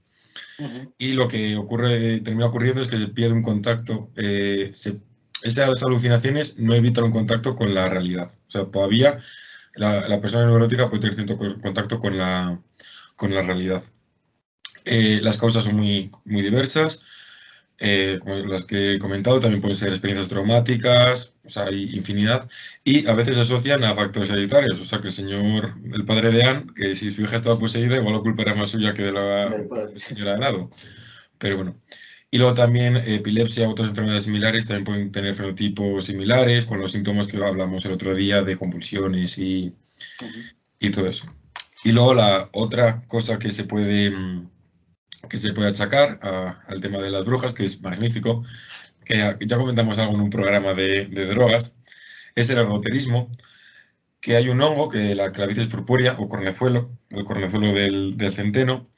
Y 0.97 1.13
lo 1.13 1.29
que 1.29 1.55
ocurre, 1.57 2.21
termina 2.21 2.47
ocurriendo 2.47 2.81
es 2.81 2.89
que 2.89 2.97
se 2.97 3.09
pierde 3.09 3.35
un 3.35 3.43
contacto. 3.43 4.11
Eh, 4.17 4.73
esas 5.43 5.83
alucinaciones 5.83 6.59
no 6.59 6.73
evitan 6.73 7.05
un 7.05 7.13
contacto 7.13 7.55
con 7.55 7.75
la 7.75 7.91
realidad. 7.91 8.33
O 8.49 8.51
sea, 8.51 8.65
todavía 8.71 9.21
la, 9.75 10.19
persona 10.23 10.47
neurótica 10.47 10.89
puede 10.89 11.03
tener 11.03 11.15
cierto 11.15 11.37
contacto 11.61 12.01
con 12.01 12.17
la, 12.17 12.59
con 13.17 13.35
la 13.35 13.43
realidad. 13.43 13.83
Eh, 14.87 15.21
las 15.23 15.37
causas 15.37 15.65
son 15.65 15.77
muy, 15.77 16.11
muy 16.25 16.41
diversas. 16.41 17.05
Eh, 17.87 18.19
como 18.21 18.37
las 18.37 18.65
que 18.65 18.95
he 18.95 18.99
comentado, 18.99 19.41
también 19.41 19.61
pueden 19.61 19.77
ser 19.77 19.91
experiencias 19.91 20.31
traumáticas, 20.31 21.35
o 21.45 21.51
sea, 21.51 21.65
hay 21.65 21.95
infinidad, 21.95 22.49
y 22.83 23.07
a 23.07 23.13
veces 23.13 23.35
se 23.37 23.43
asocian 23.43 23.85
a 23.85 23.95
factores 23.95 24.31
hereditarios, 24.31 24.81
o 24.81 24.85
sea, 24.87 25.03
que 25.03 25.09
el 25.09 25.13
señor, 25.13 25.75
el 25.93 26.05
padre 26.07 26.31
de 26.31 26.45
Anne, 26.45 26.65
que 26.75 26.95
si 26.95 27.11
su 27.11 27.23
hija 27.23 27.37
estaba 27.37 27.59
poseída, 27.59 27.97
igual 27.97 28.15
la 28.15 28.21
culpa 28.23 28.41
era 28.43 28.55
más 28.55 28.71
suya 28.71 28.95
que 28.95 29.03
de 29.03 29.13
la 29.13 29.55
señora 29.97 30.33
de 30.33 30.39
lado. 30.39 30.71
Pero 31.39 31.57
bueno. 31.57 31.79
Y 32.31 32.39
luego 32.39 32.55
también 32.55 32.97
epilepsia, 32.97 33.69
otras 33.69 33.91
enfermedades 33.91 34.25
similares 34.25 34.67
también 34.67 34.85
pueden 34.85 35.13
tener 35.13 35.35
fenotipos 35.35 36.07
similares, 36.07 36.65
con 36.65 36.81
los 36.81 36.93
síntomas 36.93 37.27
que 37.29 37.37
hablamos 37.37 37.85
el 37.85 37.93
otro 37.93 38.15
día 38.15 38.43
de 38.43 38.57
convulsiones 38.57 39.39
y, 39.39 39.75
y 40.81 40.91
todo 40.91 41.07
eso. 41.07 41.27
Y 41.85 41.93
luego 41.93 42.15
la 42.15 42.49
otra 42.53 43.03
cosa 43.09 43.39
que 43.39 43.53
se 43.53 43.65
puede 43.65 44.11
mm, 44.11 44.54
que 45.29 45.37
se 45.37 45.53
puede 45.53 45.71
achacar 45.71 46.19
al 46.23 46.81
tema 46.81 46.99
de 46.99 47.11
las 47.11 47.25
brujas, 47.25 47.55
que 47.55 47.65
es 47.65 47.81
magnífico, 47.81 48.45
que 49.05 49.37
ya, 49.41 49.57
comentamos 49.57 49.99
algo 49.99 50.15
en 50.15 50.21
un 50.23 50.31
programa 50.31 50.75
de, 50.75 51.07
drogas, 51.07 51.79
es 52.35 52.51
el 52.51 52.59
ergoterismo, 52.59 53.31
que 54.21 54.37
hay 54.37 54.49
un 54.49 54.61
hongo, 54.63 54.89
que 54.89 55.15
la 55.15 55.33
clavicis 55.33 55.67
purpúrea 55.67 56.17
o 56.19 56.29
cornezuelo, 56.29 56.91
el 57.11 57.25
cornezuelo 57.25 57.73
del, 57.73 58.33
centeno, 58.33 58.91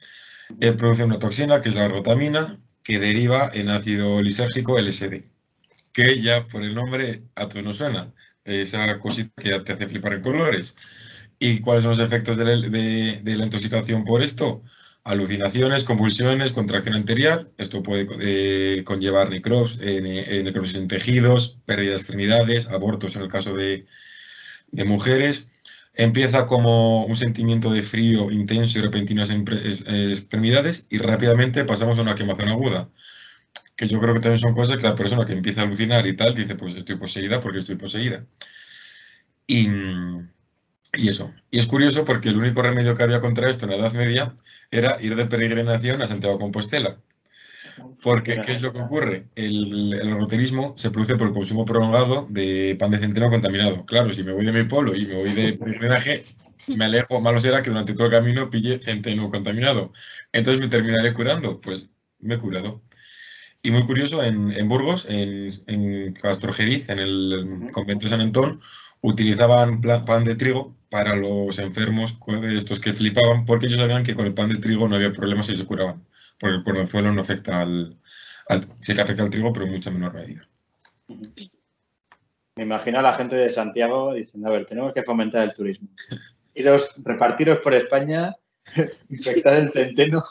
eh, 0.61 0.71
produce 0.73 1.03
una 1.03 1.19
toxina 1.19 1.61
que 1.61 1.69
es 1.69 1.75
la 1.75 1.85
ergotamina, 1.85 2.59
que 2.83 2.99
deriva 2.99 3.51
en 3.53 3.69
ácido 3.69 4.21
lisérgico 4.21 4.79
LSD, 4.79 5.25
que 5.91 6.21
ya 6.21 6.47
por 6.47 6.63
el 6.63 6.75
nombre 6.75 7.23
a 7.35 7.47
todos 7.49 7.65
nos 7.65 7.77
suena, 7.77 8.13
esa 8.45 8.99
cosita 8.99 9.31
que 9.41 9.59
te 9.59 9.73
hace 9.73 9.87
flipar 9.87 10.13
en 10.13 10.21
colores. 10.21 10.75
¿Y 11.39 11.59
cuáles 11.59 11.83
son 11.83 11.91
los 11.91 11.99
efectos 11.99 12.37
de 12.37 12.45
la 12.45 13.45
intoxicación 13.45 14.05
por 14.05 14.23
esto? 14.23 14.63
Alucinaciones, 15.07 15.85
convulsiones, 15.85 16.51
contracción 16.51 16.95
anterior. 16.95 17.51
Esto 17.57 17.81
puede 17.81 18.07
eh, 18.19 18.83
conllevar 18.83 19.29
necrops, 19.29 19.79
eh, 19.81 19.99
eh, 20.03 20.43
necrosis 20.43 20.75
en 20.75 20.87
tejidos, 20.89 21.57
pérdida 21.65 21.91
de 21.91 21.95
extremidades, 21.95 22.67
abortos 22.67 23.15
en 23.15 23.21
el 23.23 23.29
caso 23.29 23.53
de, 23.53 23.85
mujeres. 24.85 25.47
Empieza 25.93 26.45
como 26.45 27.05
un 27.05 27.15
sentimiento 27.15 27.71
de 27.71 27.81
frío 27.83 28.31
intenso 28.31 28.77
y 28.77 28.81
repentino 28.81 29.23
en 29.23 29.45
extremidades 30.11 30.87
y 30.89 30.99
rápidamente 30.99 31.63
pasamos 31.63 31.97
a 31.97 32.01
una 32.01 32.15
quemazón 32.15 32.49
aguda. 32.49 32.89
Que 33.75 33.87
yo 33.87 33.99
creo 33.99 34.13
que 34.13 34.19
también 34.19 34.41
son 34.41 34.53
cosas 34.53 34.77
que 34.77 34.83
la 34.83 34.95
persona 34.95 35.25
que 35.25 35.33
empieza 35.33 35.61
a 35.61 35.63
alucinar 35.65 36.05
y 36.05 36.15
tal 36.15 36.35
dice, 36.35 36.55
pues 36.55 36.75
estoy 36.75 36.97
poseída 36.97 37.39
porque 37.39 37.59
estoy 37.59 37.77
poseída. 37.77 38.25
Y, 39.47 39.69
y 40.93 41.09
eso. 41.09 41.33
Y 41.51 41.59
es 41.59 41.67
curioso 41.67 42.05
porque 42.05 42.29
el 42.29 42.37
único 42.37 42.61
remedio 42.61 42.95
que 42.95 43.03
había 43.03 43.21
contra 43.21 43.49
esto 43.49 43.65
en 43.65 43.71
la 43.71 43.77
Edad 43.77 43.93
Media 43.93 44.35
era 44.71 44.97
ir 45.01 45.15
de 45.15 45.25
peregrinación 45.25 46.01
a 46.01 46.07
Santiago 46.07 46.35
de 46.35 46.41
Compostela. 46.41 46.99
Porque, 48.01 48.41
¿qué 48.45 48.53
es 48.53 48.61
lo 48.61 48.73
que 48.73 48.79
ocurre? 48.79 49.27
El, 49.35 49.93
el 49.93 50.73
se 50.75 50.89
produce 50.89 51.15
por 51.15 51.27
el 51.27 51.33
consumo 51.33 51.65
prolongado 51.65 52.25
de 52.29 52.75
pan 52.79 52.91
de 52.91 52.97
centeno 52.99 53.29
contaminado. 53.29 53.85
Claro, 53.85 54.13
si 54.13 54.23
me 54.23 54.31
voy 54.31 54.45
de 54.45 54.51
mi 54.51 54.63
pueblo 54.63 54.95
y 54.95 55.05
me 55.05 55.15
voy 55.15 55.31
de 55.33 55.53
peregrinaje, 55.53 56.23
me 56.67 56.85
alejo, 56.85 57.21
malo 57.21 57.39
será 57.39 57.61
que 57.61 57.69
durante 57.69 57.93
todo 57.93 58.05
el 58.05 58.11
camino 58.11 58.49
pille 58.49 58.79
centeno 58.81 59.29
contaminado. 59.29 59.93
Entonces 60.31 60.61
me 60.61 60.69
terminaré 60.69 61.13
curando. 61.13 61.61
Pues 61.61 61.85
me 62.19 62.35
he 62.35 62.39
curado. 62.39 62.81
Y 63.61 63.71
muy 63.71 63.85
curioso, 63.85 64.23
en, 64.23 64.69
Burgos, 64.69 65.05
en, 65.09 65.49
en 65.67 66.13
Castrojeriz, 66.13 66.89
en 66.89 66.99
el 66.99 67.67
convento 67.73 68.05
de 68.05 68.11
San 68.11 68.21
Antón, 68.21 68.61
utilizaban 69.01 69.81
pan 70.05 70.23
de 70.23 70.35
trigo 70.35 70.75
para 70.89 71.15
los 71.15 71.59
enfermos, 71.59 72.17
estos 72.43 72.79
que 72.79 72.93
flipaban, 72.93 73.45
porque 73.45 73.67
ellos 73.67 73.79
sabían 73.79 74.03
que 74.03 74.15
con 74.15 74.25
el 74.25 74.33
pan 74.33 74.49
de 74.49 74.57
trigo 74.57 74.87
no 74.87 74.95
había 74.95 75.11
problemas 75.11 75.49
y 75.49 75.55
se 75.55 75.65
curaban, 75.65 76.05
porque 76.39 76.57
el 76.57 76.63
cornezuelo 76.63 77.11
no 77.11 77.21
afecta 77.21 77.61
al, 77.61 77.97
sí 78.79 78.95
que 78.95 79.01
afecta 79.01 79.23
al 79.23 79.29
trigo, 79.29 79.51
pero 79.51 79.65
en 79.65 79.73
mucha 79.73 79.91
menor 79.91 80.13
medida. 80.13 80.47
Me 82.55 82.63
imagino 82.63 82.99
a 82.99 83.03
la 83.03 83.13
gente 83.13 83.35
de 83.35 83.49
Santiago 83.49 84.13
diciendo, 84.13 84.49
a 84.49 84.51
ver, 84.51 84.65
tenemos 84.65 84.93
que 84.93 85.03
fomentar 85.03 85.43
el 85.43 85.53
turismo. 85.53 85.89
Y 86.53 86.63
los 86.63 87.03
repartiros 87.03 87.59
por 87.59 87.75
España, 87.75 88.35
infectar 89.09 89.57
el 89.57 89.71
centeno, 89.71 90.23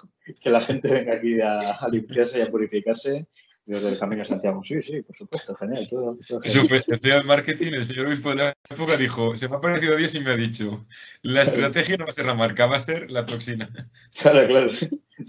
que 0.43 0.51
la 0.51 0.61
gente 0.61 0.89
venga 0.89 1.15
aquí 1.15 1.41
a 1.41 1.87
limpiarse 1.91 2.39
y 2.39 2.43
a 2.43 2.49
purificarse 2.49 3.27
desde 3.67 3.89
el 3.89 3.99
Camino 3.99 4.23
de 4.23 4.29
Santiago. 4.29 4.63
Sí, 4.65 4.81
sí, 4.81 5.03
por 5.03 5.17
supuesto, 5.17 5.55
genial. 5.57 5.87
Todo, 5.91 6.17
todo 6.27 6.41
genial. 6.41 6.83
Eso 6.89 7.25
marketing, 7.25 7.73
el 7.75 7.85
señor 7.85 8.07
obispo 8.07 8.31
de 8.31 8.37
la 8.37 8.55
época 8.71 8.97
dijo, 8.97 9.37
se 9.37 9.49
me 9.49 9.57
ha 9.57 9.61
parecido 9.61 9.97
Dios 9.97 10.15
y 10.15 10.21
me 10.21 10.31
ha 10.31 10.37
dicho, 10.37 10.87
la 11.23 11.43
estrategia 11.43 11.97
no 11.97 12.05
va 12.05 12.11
a 12.11 12.15
ser 12.15 12.27
la 12.27 12.35
marca, 12.35 12.67
va 12.67 12.77
a 12.77 12.83
ser 12.83 13.11
la 13.11 13.27
toxina. 13.27 13.69
Claro, 14.21 14.47
claro, 14.47 14.73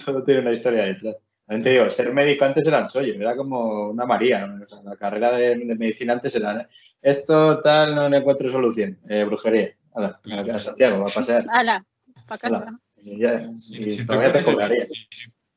todo 0.06 0.24
tiene 0.24 0.42
una 0.42 0.54
historia 0.54 0.84
detrás. 0.84 1.18
También 1.46 1.64
te 1.64 1.70
digo, 1.72 1.92
ser 1.92 2.14
médico 2.14 2.46
antes 2.46 2.68
era 2.68 2.82
un 2.82 2.90
chollo, 2.90 3.14
era 3.14 3.36
como 3.36 3.90
una 3.90 4.06
María. 4.06 4.48
la 4.84 4.96
carrera 4.98 5.32
de, 5.32 5.56
medicina 5.56 6.14
antes 6.14 6.36
era, 6.36 6.70
esto 7.02 7.62
tal, 7.62 7.96
no 7.96 8.16
encuentro 8.16 8.50
solución, 8.50 9.00
eh, 9.10 9.24
brujería. 9.24 9.74
Hala, 9.94 10.20
a 10.54 10.60
Santiago, 10.60 11.00
va 11.00 11.08
a 11.08 11.14
pasar. 11.14 11.46
Hala, 11.50 11.86
para 12.28 12.38
casa. 12.38 12.80
Y 12.98 13.20
ya, 13.20 13.50
y 13.50 13.94
si 13.94 14.06
todavía 14.06 14.34
te 14.34 14.44
cobraría. 14.44 14.86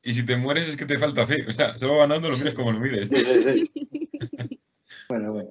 Y 0.03 0.13
si 0.13 0.25
te 0.25 0.37
mueres 0.37 0.67
es 0.67 0.77
que 0.77 0.85
te 0.85 0.97
falta 0.97 1.25
fe. 1.27 1.45
O 1.47 1.51
sea, 1.51 1.77
se 1.77 1.87
va 1.87 1.97
ganando, 1.97 2.29
lo 2.29 2.37
mires 2.37 2.53
como 2.53 2.71
lo 2.71 2.79
mires. 2.79 3.07
Sí, 3.09 3.17
sí, 3.17 3.41
sí. 3.41 4.59
bueno, 5.09 5.33
bueno. 5.33 5.49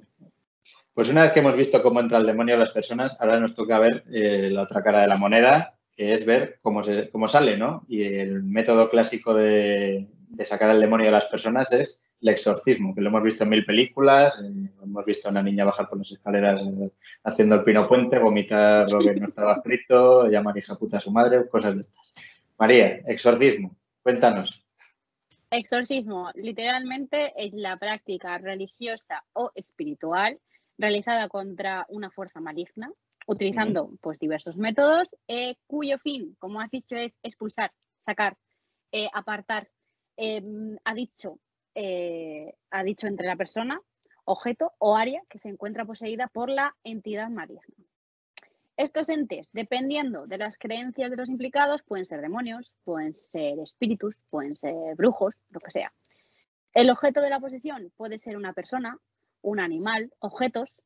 Pues 0.93 1.09
una 1.09 1.23
vez 1.23 1.31
que 1.31 1.39
hemos 1.39 1.55
visto 1.55 1.81
cómo 1.81 2.01
entra 2.01 2.17
el 2.17 2.25
demonio 2.25 2.55
a 2.55 2.59
las 2.59 2.71
personas, 2.71 3.19
ahora 3.21 3.39
nos 3.39 3.55
toca 3.55 3.79
ver 3.79 4.03
eh, 4.11 4.49
la 4.51 4.63
otra 4.63 4.83
cara 4.83 5.01
de 5.01 5.07
la 5.07 5.15
moneda, 5.15 5.75
que 5.95 6.13
es 6.13 6.25
ver 6.25 6.59
cómo, 6.61 6.83
se, 6.83 7.09
cómo 7.09 7.29
sale, 7.29 7.57
¿no? 7.57 7.85
Y 7.87 8.03
el 8.03 8.43
método 8.43 8.89
clásico 8.89 9.33
de, 9.33 10.07
sacar 10.43 10.69
el 10.71 10.81
demonio 10.81 11.05
de 11.05 11.13
las 11.13 11.27
personas 11.27 11.71
es 11.71 12.11
el 12.21 12.29
exorcismo, 12.29 12.93
que 12.93 13.01
lo 13.01 13.09
hemos 13.09 13.23
visto 13.23 13.45
en 13.45 13.51
mil 13.51 13.65
películas, 13.65 14.43
eh, 14.43 14.69
hemos 14.83 15.05
visto 15.05 15.27
a 15.27 15.31
una 15.31 15.41
niña 15.41 15.63
bajar 15.63 15.87
por 15.87 15.97
las 15.97 16.11
escaleras 16.11 16.61
eh, 16.61 16.91
haciendo 17.23 17.55
el 17.55 17.63
pino 17.63 17.87
puente, 17.87 18.19
vomitar 18.19 18.91
lo 18.91 18.99
que 18.99 19.15
no 19.15 19.29
estaba 19.29 19.55
escrito, 19.55 20.27
llamar 20.27 20.57
hija 20.57 20.75
puta 20.75 20.97
a 20.97 21.01
su 21.01 21.11
madre, 21.11 21.47
cosas 21.47 21.75
de 21.75 21.81
estas. 21.81 22.13
María, 22.57 23.01
exorcismo. 23.07 23.75
Cuéntanos. 24.03 24.65
Exorcismo 25.51 26.31
literalmente 26.33 27.33
es 27.35 27.53
la 27.53 27.77
práctica 27.77 28.37
religiosa 28.37 29.23
o 29.33 29.51
espiritual 29.53 30.39
realizada 30.77 31.27
contra 31.29 31.85
una 31.89 32.09
fuerza 32.09 32.39
maligna, 32.39 32.91
utilizando 33.27 33.91
pues, 34.01 34.17
diversos 34.17 34.55
métodos, 34.57 35.09
eh, 35.27 35.55
cuyo 35.67 35.99
fin, 35.99 36.35
como 36.39 36.61
has 36.61 36.71
dicho, 36.71 36.95
es 36.95 37.13
expulsar, 37.21 37.71
sacar, 37.99 38.37
eh, 38.91 39.09
apartar. 39.13 39.69
Em, 40.17 40.77
ha, 40.83 40.93
dicho, 40.93 41.39
eh, 41.75 42.55
ha 42.69 42.83
dicho 42.83 43.07
entre 43.07 43.27
la 43.27 43.35
persona, 43.35 43.79
objeto 44.25 44.73
o 44.79 44.95
área 44.95 45.21
que 45.29 45.37
se 45.37 45.49
encuentra 45.49 45.85
poseída 45.85 46.27
por 46.27 46.49
la 46.49 46.75
entidad 46.83 47.29
maligna. 47.29 47.85
Estos 48.81 49.09
entes, 49.09 49.51
dependiendo 49.53 50.25
de 50.25 50.39
las 50.39 50.57
creencias 50.57 51.11
de 51.11 51.15
los 51.15 51.29
implicados, 51.29 51.83
pueden 51.83 52.03
ser 52.03 52.19
demonios, 52.19 52.71
pueden 52.83 53.13
ser 53.13 53.59
espíritus, 53.59 54.15
pueden 54.31 54.55
ser 54.55 54.95
brujos, 54.95 55.35
lo 55.51 55.59
que 55.59 55.69
sea. 55.69 55.93
El 56.73 56.89
objeto 56.89 57.21
de 57.21 57.29
la 57.29 57.39
posesión 57.39 57.93
puede 57.95 58.17
ser 58.17 58.37
una 58.37 58.53
persona, 58.53 58.97
un 59.43 59.59
animal, 59.59 60.11
objetos 60.17 60.81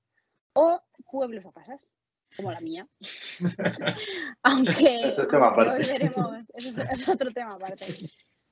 o 0.52 0.82
pueblos 1.10 1.46
o 1.46 1.52
casas, 1.52 1.80
como 2.36 2.52
la 2.52 2.60
mía. 2.60 2.86
Aunque 4.44 4.96
es, 4.96 5.30
tema 5.30 5.56
veremos, 5.56 6.32
es, 6.54 7.08
otro 7.08 7.32
tema 7.32 7.56
aparte. 7.56 7.86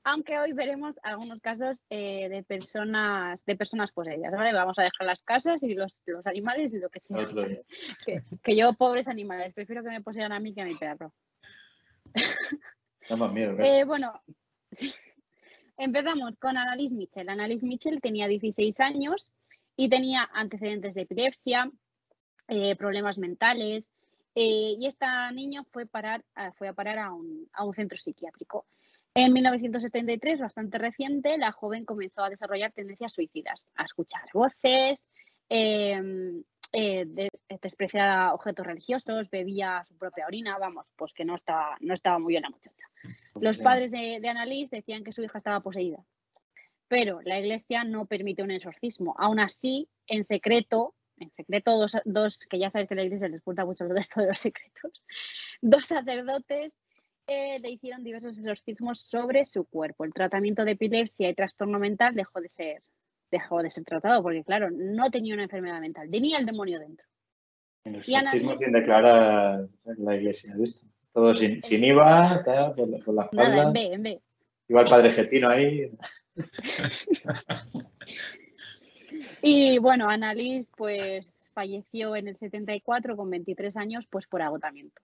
Aunque 0.06 0.38
hoy 0.40 0.54
veremos 0.54 0.96
algunos 1.04 1.40
casos 1.40 1.80
eh, 1.90 2.28
de 2.30 2.44
personas 2.44 3.44
de 3.46 3.56
personas 3.56 3.92
poseídas, 3.92 4.32
¿vale? 4.34 4.54
Vamos 4.54 4.78
a 4.80 4.84
dejar 4.84 5.08
las 5.08 5.24
casas 5.24 5.64
y 5.64 5.74
los, 5.74 5.94
los 6.06 6.26
animales 6.28 6.74
y 6.74 6.80
lo 6.80 6.90
que 6.90 7.00
sea. 7.00 7.26
Día. 7.26 7.62
Que, 8.06 8.18
que 8.44 8.56
yo, 8.58 8.74
pobres 8.74 9.08
animales, 9.08 9.54
prefiero 9.54 9.84
que 9.84 9.90
me 9.90 10.02
posean 10.02 10.32
a 10.34 10.40
mí 10.40 10.54
que 10.54 10.62
a 10.62 10.66
mi 10.66 10.76
perro. 10.76 11.14
Da 13.10 13.16
más 13.18 13.34
miedo. 13.34 13.58
Eh, 13.60 13.84
bueno, 13.84 14.12
sí. 14.72 14.94
empezamos 15.78 16.38
con 16.40 16.56
Annalise 16.58 16.96
Mitchell. 16.96 17.28
Annalise 17.28 17.66
Mitchell 17.66 18.00
tenía 18.00 18.28
16 18.28 18.80
años 18.80 19.34
y 19.76 19.90
tenía 19.90 20.30
antecedentes 20.34 20.94
de 20.94 21.02
epilepsia, 21.02 21.70
eh, 22.48 22.76
problemas 22.78 23.18
mentales, 23.18 23.92
y 24.36 24.84
esta 24.88 25.32
niña 25.32 25.64
fue, 25.72 25.86
parar, 25.86 26.24
a- 26.34 26.52
fue 26.54 26.68
a 26.68 26.74
parar 26.74 26.98
a 26.98 27.12
un, 27.14 27.48
a 27.54 27.66
un 27.66 27.74
centro 27.76 27.98
psiquiátrico. 27.98 28.66
En 29.16 29.32
1973, 29.34 30.40
bastante 30.40 30.78
reciente, 30.80 31.38
la 31.38 31.52
joven 31.52 31.86
comenzó 31.86 32.24
a 32.24 32.30
desarrollar 32.30 32.72
tendencias 32.72 33.14
suicidas, 33.14 33.64
a 33.76 33.84
escuchar 33.86 34.24
voces, 34.34 35.06
eh, 35.50 36.02
eh, 36.72 37.06
de- 37.06 37.30
despreciaba 37.62 38.34
objetos 38.34 38.66
religiosos, 38.66 39.30
bebía 39.30 39.84
su 39.88 39.96
propia 39.98 40.26
orina, 40.26 40.58
vamos, 40.58 40.88
pues 40.96 41.14
que 41.14 41.26
no 41.26 41.36
estaba, 41.36 41.78
no 41.82 41.94
estaba 41.94 42.18
muy 42.18 42.34
bien 42.34 42.42
la 42.42 42.50
muchacha. 42.50 42.88
Los 43.36 43.58
padres 43.60 43.92
de, 43.92 44.20
de 44.20 44.30
Annalise 44.30 44.78
decían 44.78 45.04
que 45.04 45.12
su 45.14 45.22
hija 45.24 45.38
estaba 45.38 45.60
poseída, 45.60 46.04
pero 46.88 47.22
la 47.22 47.40
iglesia 47.40 47.84
no 47.84 48.08
permite 48.08 48.42
un 48.42 48.50
exorcismo. 48.52 49.16
Aún 49.20 49.40
así, 49.40 49.88
en 50.08 50.24
secreto, 50.24 50.96
en 51.18 51.30
secreto, 51.32 51.78
dos, 51.78 51.96
dos 52.06 52.48
que 52.50 52.58
ya 52.58 52.72
sabes 52.72 52.88
que 52.90 52.96
la 52.96 53.04
iglesia 53.04 53.28
les 53.28 53.44
gusta 53.44 53.64
mucho 53.66 53.86
de 53.88 54.00
esto 54.00 54.22
de 54.22 54.28
los 54.28 54.40
secretos, 54.40 55.04
dos 55.62 55.86
sacerdotes 55.86 56.76
eh, 57.28 57.60
le 57.60 57.70
hicieron 57.70 58.04
diversos 58.04 58.38
exorcismos 58.38 59.00
sobre 59.00 59.46
su 59.46 59.66
cuerpo. 59.66 60.06
El 60.06 60.14
tratamiento 60.14 60.66
de 60.66 60.72
epilepsia 60.72 61.30
y 61.30 61.34
trastorno 61.34 61.80
mental 61.80 62.16
dejó 62.16 62.42
de 62.42 62.50
ser, 62.50 62.82
dejó 63.32 63.62
de 63.62 63.72
ser 63.72 63.84
tratado 63.84 64.22
porque, 64.22 64.44
claro, 64.44 64.70
no 64.72 65.10
tenía 65.10 65.34
una 65.34 65.44
enfermedad 65.44 65.80
mental, 65.80 66.10
tenía 66.10 66.38
el 66.38 66.46
demonio 66.46 66.80
dentro. 66.80 67.06
En 67.86 67.96
el 67.96 68.02
exorcismo 68.02 68.58
sin 68.58 68.72
declarar 68.72 69.68
la 69.84 70.16
iglesia, 70.16 70.54
¿viste? 70.58 70.88
Todo 71.12 71.34
sin, 71.34 71.62
sin 71.62 71.84
IVA, 71.84 72.38
por, 72.76 72.90
la, 72.90 72.98
por 73.00 73.14
la 73.14 73.30
Nada, 73.34 73.64
en 73.64 73.74
B, 73.74 73.94
en 73.94 74.04
B. 74.04 74.22
Iba 74.70 74.82
el 74.82 74.90
padre 74.90 75.12
Getino 75.12 75.50
ahí. 75.50 75.92
Y 79.46 79.78
bueno, 79.80 80.10
Annalise 80.10 80.72
pues 80.78 81.30
falleció 81.54 82.16
en 82.16 82.30
el 82.30 82.38
74 82.38 83.18
con 83.18 83.30
23 83.30 83.76
años 83.76 84.08
pues 84.10 84.26
por 84.26 84.42
agotamiento. 84.42 85.02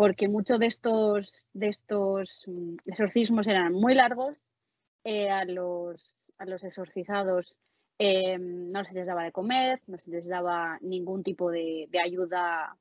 Porque 0.00 0.28
muchos 0.28 0.58
de 0.58 0.64
estos, 0.64 1.46
de 1.52 1.68
estos 1.68 2.44
mm, 2.46 2.76
exorcismos 2.86 3.46
eran 3.46 3.74
muy 3.74 3.94
largos, 3.94 4.34
eh, 5.04 5.28
a, 5.28 5.44
los, 5.44 6.14
a 6.38 6.46
los 6.46 6.64
exorcizados 6.64 7.58
eh, 7.98 8.38
no 8.38 8.82
se 8.86 8.94
les 8.94 9.06
daba 9.06 9.24
de 9.24 9.32
comer, 9.32 9.82
no 9.88 9.98
se 9.98 10.10
les 10.10 10.26
daba 10.26 10.78
ningún 10.80 11.22
tipo 11.22 11.50
de, 11.50 11.86
ayuda 12.02 12.78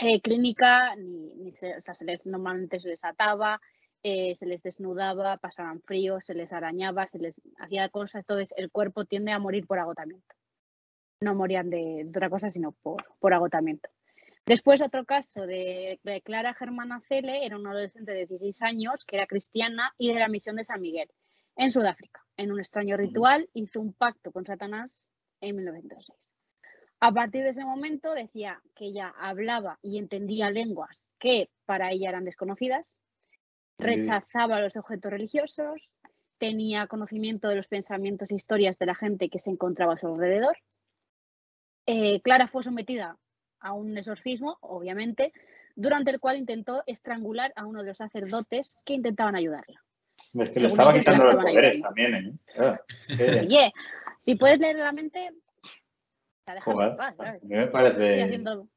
eh, 0.00 0.20
clínica, 0.20 0.94
ni, 0.94 1.52
se, 1.56 1.74
normalmente 2.26 2.78
se 2.78 2.90
les 2.90 3.02
ataba, 3.02 3.60
eh, 4.04 4.36
se 4.36 4.46
les 4.46 4.62
desnudaba, 4.62 5.36
pasaban 5.38 5.82
frío, 5.82 6.20
se 6.20 6.34
les 6.34 6.52
arañaba, 6.52 7.08
se 7.08 7.18
les 7.18 7.40
hacía 7.58 7.88
cosas, 7.88 8.20
entonces 8.20 8.54
el 8.56 8.70
cuerpo 8.70 9.04
tiende 9.04 9.32
a 9.32 9.40
morir 9.40 9.66
por 9.66 9.80
agotamiento. 9.80 10.32
No 11.20 11.34
morían 11.34 11.70
de, 11.70 12.02
de 12.04 12.08
otra 12.08 12.30
cosa, 12.30 12.52
sino 12.52 12.70
por, 12.70 13.04
por 13.18 13.34
agotamiento. 13.34 13.90
Después 14.46 14.82
otro 14.82 15.04
caso 15.04 15.46
de, 15.46 16.00
de 16.02 16.22
Clara 16.22 16.54
Germana 16.54 17.00
Cele, 17.08 17.46
era 17.46 17.56
una 17.56 17.70
adolescente 17.70 18.12
de 18.12 18.26
16 18.26 18.62
años 18.62 19.04
que 19.04 19.16
era 19.16 19.26
cristiana 19.26 19.94
y 19.98 20.12
de 20.12 20.18
la 20.18 20.28
misión 20.28 20.56
de 20.56 20.64
San 20.64 20.80
Miguel, 20.80 21.08
en 21.56 21.70
Sudáfrica. 21.70 22.24
En 22.36 22.50
un 22.50 22.58
extraño 22.58 22.96
ritual 22.96 23.48
hizo 23.54 23.80
un 23.80 23.92
pacto 23.92 24.32
con 24.32 24.46
Satanás 24.46 25.02
en 25.40 25.56
1906. 25.56 26.18
A 27.00 27.12
partir 27.12 27.44
de 27.44 27.50
ese 27.50 27.64
momento 27.64 28.12
decía 28.12 28.60
que 28.74 28.86
ella 28.86 29.14
hablaba 29.18 29.78
y 29.82 29.98
entendía 29.98 30.50
lenguas 30.50 30.98
que 31.18 31.50
para 31.64 31.92
ella 31.92 32.10
eran 32.10 32.24
desconocidas, 32.24 32.86
rechazaba 33.78 34.60
los 34.60 34.76
objetos 34.76 35.10
religiosos, 35.10 35.90
tenía 36.38 36.86
conocimiento 36.86 37.48
de 37.48 37.56
los 37.56 37.68
pensamientos 37.68 38.30
e 38.30 38.34
historias 38.34 38.78
de 38.78 38.86
la 38.86 38.94
gente 38.94 39.28
que 39.28 39.38
se 39.38 39.50
encontraba 39.50 39.94
a 39.94 39.98
su 39.98 40.08
alrededor. 40.08 40.56
Eh, 41.86 42.20
Clara 42.20 42.48
fue 42.48 42.62
sometida 42.62 43.18
a 43.60 43.72
un 43.72 43.96
exorcismo, 43.96 44.58
obviamente, 44.60 45.32
durante 45.76 46.10
el 46.10 46.20
cual 46.20 46.36
intentó 46.36 46.82
estrangular 46.86 47.52
a 47.56 47.66
uno 47.66 47.82
de 47.82 47.88
los 47.88 47.96
sacerdotes 47.98 48.78
que 48.84 48.94
intentaban 48.94 49.36
ayudarla. 49.36 49.80
Es 50.34 50.50
que 50.50 50.60
le 50.60 50.68
estaba 50.68 50.92
la 50.92 50.98
quitando 50.98 51.24
los 51.26 51.36
poderes 51.42 51.80
también, 51.80 52.14
¿eh? 52.14 52.32
Claro, 52.54 52.82
Oye, 53.40 53.72
si 54.18 54.34
puedes 54.34 54.58
leer 54.58 54.76
la 54.76 54.92
mente, 54.92 55.32
te 56.44 56.52
deja 56.52 56.60
joder, 56.72 56.90
en 56.90 56.96
paz, 56.96 57.14
a 57.14 57.24
¿sabes? 57.24 57.42
mí 57.42 57.48
me 57.50 57.62
Estoy 57.64 57.72
parece... 57.72 58.22
haciendo- 58.22 58.68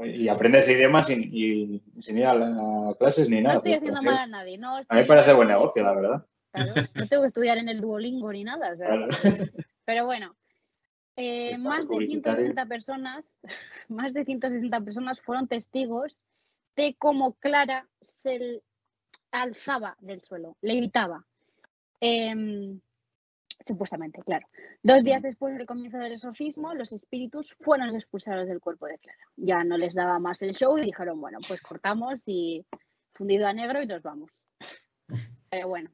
Y 0.00 0.28
aprendes 0.28 0.68
idiomas 0.68 1.06
sin, 1.06 1.22
y, 1.32 1.82
sin 2.00 2.18
ir 2.18 2.26
a, 2.26 2.34
la- 2.34 2.90
a 2.90 2.94
clases 2.98 3.28
ni 3.28 3.36
no 3.36 3.42
nada. 3.48 3.56
estoy 3.56 3.72
pues, 3.72 3.78
haciendo 3.78 4.02
mal 4.02 4.16
a 4.18 4.26
nadie. 4.26 4.58
No 4.58 4.74
a 4.74 4.78
mí 4.78 4.82
estoy- 4.82 4.98
me 4.98 5.04
parece 5.04 5.32
buen 5.34 5.48
negocio, 5.48 5.82
la 5.84 5.94
verdad. 5.94 6.26
Claro, 6.52 6.72
no 6.94 7.06
tengo 7.08 7.22
que 7.22 7.28
estudiar 7.28 7.58
en 7.58 7.68
el 7.68 7.80
Duolingo 7.80 8.32
ni 8.32 8.44
nada. 8.44 8.72
o 8.72 8.76
sea, 8.76 8.86
Claro. 8.88 9.08
Pero 9.84 10.06
bueno, 10.06 10.34
eh, 11.16 11.56
más 11.58 11.80
de 11.80 11.86
publicitario. 11.86 12.40
160 12.40 12.66
personas, 12.66 13.38
más 13.88 14.12
de 14.12 14.24
160 14.24 14.80
personas 14.80 15.20
fueron 15.20 15.48
testigos 15.48 16.18
de 16.76 16.94
cómo 16.98 17.34
Clara 17.34 17.86
se 18.04 18.62
alzaba 19.30 19.96
del 20.00 20.22
suelo, 20.22 20.56
levitaba. 20.60 21.24
Em, 22.00 22.80
supuestamente, 23.66 24.22
claro. 24.22 24.46
Dos 24.82 25.04
días 25.04 25.22
después 25.22 25.56
del 25.56 25.66
comienzo 25.66 25.98
del 25.98 26.12
exorcismo, 26.12 26.74
los 26.74 26.92
espíritus 26.92 27.54
fueron 27.60 27.94
expulsados 27.94 28.48
del 28.48 28.60
cuerpo 28.60 28.86
de 28.86 28.98
Clara. 28.98 29.18
Ya 29.36 29.64
no 29.64 29.78
les 29.78 29.94
daba 29.94 30.18
más 30.18 30.42
el 30.42 30.54
show 30.54 30.76
y 30.78 30.82
dijeron, 30.82 31.20
bueno, 31.20 31.38
pues 31.46 31.60
cortamos 31.62 32.22
y 32.26 32.66
fundido 33.12 33.46
a 33.46 33.52
negro 33.52 33.80
y 33.80 33.86
nos 33.86 34.02
vamos. 34.02 34.30
Pero 35.50 35.68
bueno, 35.68 35.90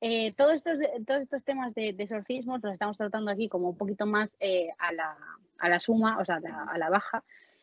eh, 0.00 0.32
todos, 0.36 0.54
estos, 0.54 0.78
todos 1.06 1.22
estos 1.22 1.44
temas 1.44 1.74
de, 1.74 1.92
de 1.92 2.02
exorcismos 2.02 2.62
los 2.62 2.72
estamos 2.72 2.96
tratando 2.96 3.30
aquí 3.30 3.48
como 3.48 3.70
un 3.70 3.76
poquito 3.76 4.06
más 4.06 4.30
eh, 4.40 4.70
a, 4.78 4.92
la, 4.92 5.16
a 5.58 5.68
la 5.68 5.80
suma, 5.80 6.18
o 6.18 6.24
sea, 6.24 6.36
a 6.36 6.40
la, 6.40 6.62
a 6.64 6.78
la 6.78 6.90
baja. 6.90 7.22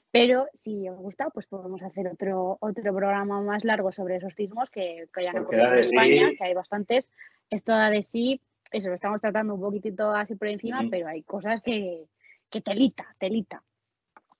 Pero 0.10 0.48
si 0.54 0.88
os 0.88 0.98
gusta, 0.98 1.30
pues 1.30 1.48
podemos 1.48 1.82
hacer 1.82 2.08
otro, 2.08 2.58
otro 2.62 2.96
programa 2.96 3.42
más 3.42 3.66
largo 3.66 3.92
sobre 3.92 4.16
exorcismos 4.16 4.70
que, 4.70 5.10
que 5.14 5.24
ya 5.24 5.34
no 5.34 5.52
en 5.52 5.80
España, 5.80 6.30
sí. 6.30 6.38
que 6.38 6.44
hay 6.46 6.54
bastantes. 6.54 7.10
Esto 7.50 7.74
da 7.74 7.90
de 7.90 8.04
sí, 8.04 8.42
eso 8.72 8.88
lo 8.88 8.96
estamos 8.96 9.20
tratando 9.20 9.54
un 9.56 9.62
poquitito 9.62 10.12
así 10.12 10.36
por 10.36 10.48
encima, 10.48 10.82
pero 10.90 11.08
hay 11.08 11.24
cosas 11.24 11.62
que, 11.62 12.06
que 12.50 12.62
telita, 12.62 13.16
telita. 13.20 13.64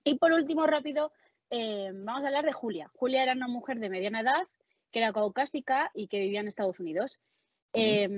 Y 0.04 0.18
por 0.18 0.32
último, 0.32 0.66
rápido, 0.66 1.12
eh, 1.50 1.92
vamos 1.94 2.24
a 2.24 2.28
hablar 2.28 2.46
de 2.46 2.54
Julia. 2.54 2.90
Julia 2.96 3.24
era 3.24 3.34
una 3.34 3.50
mujer 3.50 3.80
de 3.80 3.90
mediana 3.90 4.22
edad, 4.22 4.48
que 4.92 5.00
era 5.00 5.12
caucásica 5.12 5.92
y 5.94 6.08
que 6.08 6.20
vivía 6.20 6.40
en 6.40 6.48
Estados 6.48 6.80
Unidos. 6.80 7.20
Eh, 7.74 8.10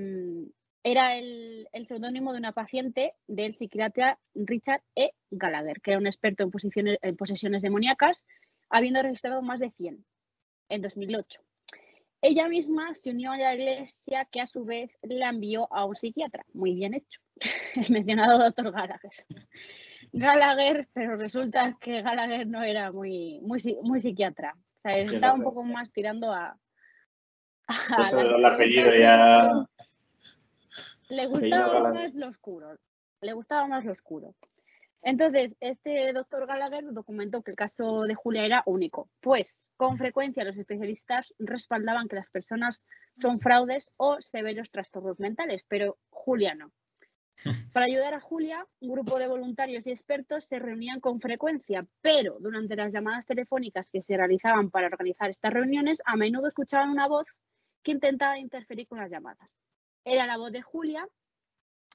era 0.83 1.17
el, 1.17 1.67
el 1.73 1.87
seudónimo 1.87 2.31
de 2.31 2.39
una 2.39 2.53
paciente 2.53 3.13
del 3.27 3.55
psiquiatra 3.55 4.17
Richard 4.33 4.81
E. 4.95 5.11
Gallagher, 5.29 5.81
que 5.81 5.91
era 5.91 5.99
un 5.99 6.07
experto 6.07 6.43
en, 6.43 6.51
posiciones, 6.51 6.97
en 7.01 7.17
posesiones 7.17 7.61
demoníacas, 7.61 8.25
habiendo 8.69 9.01
registrado 9.01 9.41
más 9.41 9.59
de 9.59 9.71
100 9.71 10.05
en 10.69 10.81
2008. 10.81 11.41
Ella 12.21 12.47
misma 12.47 12.93
se 12.95 13.11
unió 13.11 13.31
a 13.31 13.37
la 13.37 13.55
iglesia 13.55 14.25
que 14.25 14.41
a 14.41 14.47
su 14.47 14.65
vez 14.65 14.91
la 15.01 15.29
envió 15.29 15.71
a 15.73 15.85
un 15.85 15.95
psiquiatra. 15.95 16.45
Muy 16.53 16.73
bien 16.73 16.93
hecho. 16.93 17.21
El 17.75 17.89
mencionado 17.89 18.39
doctor 18.39 18.71
Gallagher. 18.71 19.11
Gallagher, 20.11 20.87
pero 20.93 21.15
resulta 21.15 21.77
que 21.79 22.01
Gallagher 22.01 22.47
no 22.47 22.63
era 22.63 22.91
muy, 22.91 23.39
muy, 23.41 23.61
muy 23.83 24.01
psiquiatra. 24.01 24.55
O 24.55 24.81
sea, 24.81 24.97
estaba 24.97 25.33
un 25.33 25.43
poco 25.43 25.63
más 25.63 25.91
tirando 25.91 26.31
a... 26.31 26.57
le 27.69 28.47
apellido 28.47 28.91
gustaba- 28.91 28.97
ya. 28.97 29.65
le 31.09 31.21
Apellido 31.23 31.29
gustaba 31.29 31.73
Gallagher. 31.73 31.93
más 31.93 32.13
lo 32.15 32.27
oscuro. 32.27 32.77
Le 33.21 33.33
gustaba 33.33 33.67
más 33.67 33.85
lo 33.85 33.91
oscuro. 33.91 34.35
Entonces, 35.01 35.55
este 35.61 36.11
doctor 36.11 36.45
Gallagher 36.45 36.83
documentó 36.91 37.41
que 37.41 37.51
el 37.51 37.57
caso 37.57 38.03
de 38.03 38.15
Julia 38.15 38.45
era 38.45 38.63
único, 38.65 39.09
pues 39.21 39.69
con 39.77 39.97
frecuencia 39.97 40.43
los 40.43 40.57
especialistas 40.57 41.33
respaldaban 41.39 42.09
que 42.09 42.17
las 42.17 42.29
personas 42.29 42.83
son 43.21 43.39
fraudes 43.39 43.89
o 43.95 44.19
severos 44.19 44.69
trastornos 44.71 45.17
mentales, 45.19 45.63
pero 45.69 45.97
Julia 46.09 46.53
no. 46.55 46.71
Para 47.73 47.85
ayudar 47.85 48.13
a 48.13 48.19
Julia, 48.19 48.67
un 48.81 48.91
grupo 48.91 49.17
de 49.19 49.27
voluntarios 49.27 49.87
y 49.87 49.91
expertos 49.91 50.43
se 50.43 50.59
reunían 50.59 50.99
con 50.99 51.21
frecuencia, 51.21 51.85
pero 52.01 52.37
durante 52.41 52.75
las 52.75 52.91
llamadas 52.91 53.25
telefónicas 53.25 53.89
que 53.89 54.01
se 54.01 54.17
realizaban 54.17 54.69
para 54.69 54.87
organizar 54.87 55.29
estas 55.29 55.53
reuniones, 55.53 56.01
a 56.05 56.17
menudo 56.17 56.47
escuchaban 56.49 56.89
una 56.89 57.07
voz 57.07 57.25
que 57.83 57.91
intentaba 57.91 58.37
interferir 58.39 58.87
con 58.87 58.99
las 58.99 59.09
llamadas. 59.09 59.49
Era 60.05 60.25
la 60.25 60.37
voz 60.37 60.51
de 60.51 60.61
Julia, 60.61 61.07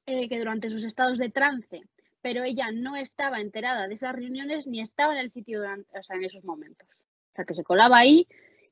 eh, 0.06 0.28
que 0.28 0.38
durante 0.38 0.70
sus 0.70 0.84
estados 0.84 1.18
de 1.18 1.30
trance, 1.30 1.82
pero 2.20 2.42
ella 2.44 2.70
no 2.72 2.96
estaba 2.96 3.40
enterada 3.40 3.88
de 3.88 3.94
esas 3.94 4.14
reuniones 4.14 4.66
ni 4.66 4.80
estaba 4.80 5.14
en 5.14 5.20
el 5.20 5.30
sitio 5.30 5.58
durante- 5.60 5.98
o 5.98 6.02
sea, 6.02 6.16
en 6.16 6.24
esos 6.24 6.44
momentos. 6.44 6.88
O 6.88 7.34
sea, 7.36 7.44
que 7.44 7.54
se 7.54 7.64
colaba 7.64 7.98
ahí 7.98 8.26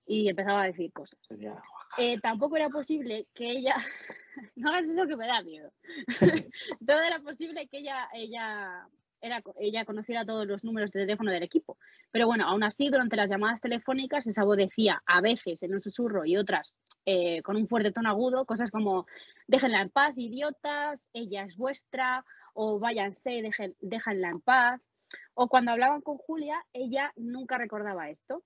y 0.07 0.29
empezaba 0.29 0.63
a 0.63 0.67
decir 0.67 0.93
cosas. 0.93 1.19
Sería, 1.27 1.51
"Guau, 1.53 1.63
eh, 1.99 2.19
tampoco 2.21 2.57
era 2.57 2.69
posible 2.69 3.27
que 3.35 3.51
ella, 3.51 3.75
no 4.57 4.71
hagas 4.71 4.91
eso 4.91 5.07
que 5.07 5.17
me 5.17 5.27
da 5.27 5.43
miedo, 5.43 5.73
todo 6.87 7.01
era 7.01 7.19
posible 7.21 7.67
que 7.69 7.79
ella, 7.79 8.09
ella, 8.15 8.87
era, 9.23 9.43
ella 9.59 9.85
conociera 9.85 10.27
todos 10.27 10.47
los 10.47 10.65
números 10.65 10.91
de 10.91 11.01
teléfono 11.01 11.31
del 11.31 11.45
equipo. 11.45 11.79
Pero 12.11 12.27
bueno, 12.27 12.45
aún 12.45 12.63
así, 12.65 12.91
durante 12.91 13.17
las 13.17 13.31
llamadas 13.31 13.61
telefónicas, 13.61 14.27
esa 14.27 14.45
voz 14.45 14.57
decía 14.57 15.03
a 15.07 15.21
veces 15.21 15.63
en 15.63 15.75
un 15.75 15.81
susurro 15.81 16.27
y 16.27 16.37
otras 16.37 16.75
eh, 17.07 17.41
con 17.43 17.57
un 17.57 17.69
fuerte 17.69 17.93
tono 17.93 18.11
agudo, 18.11 18.45
cosas 18.45 18.71
como 18.71 19.07
déjenla 19.47 19.81
en 19.81 19.91
paz, 19.91 20.15
idiotas, 20.17 21.09
ella 21.13 21.45
es 21.45 21.57
vuestra, 21.57 22.25
o 22.55 22.79
váyanse, 22.79 23.43
dejen, 23.43 23.77
déjenla 23.81 24.29
en 24.29 24.41
paz. 24.41 24.81
O 25.35 25.49
cuando 25.49 25.71
hablaban 25.71 26.01
con 26.01 26.19
Julia, 26.19 26.63
ella 26.73 27.13
nunca 27.17 27.59
recordaba 27.59 28.11
esto. 28.11 28.43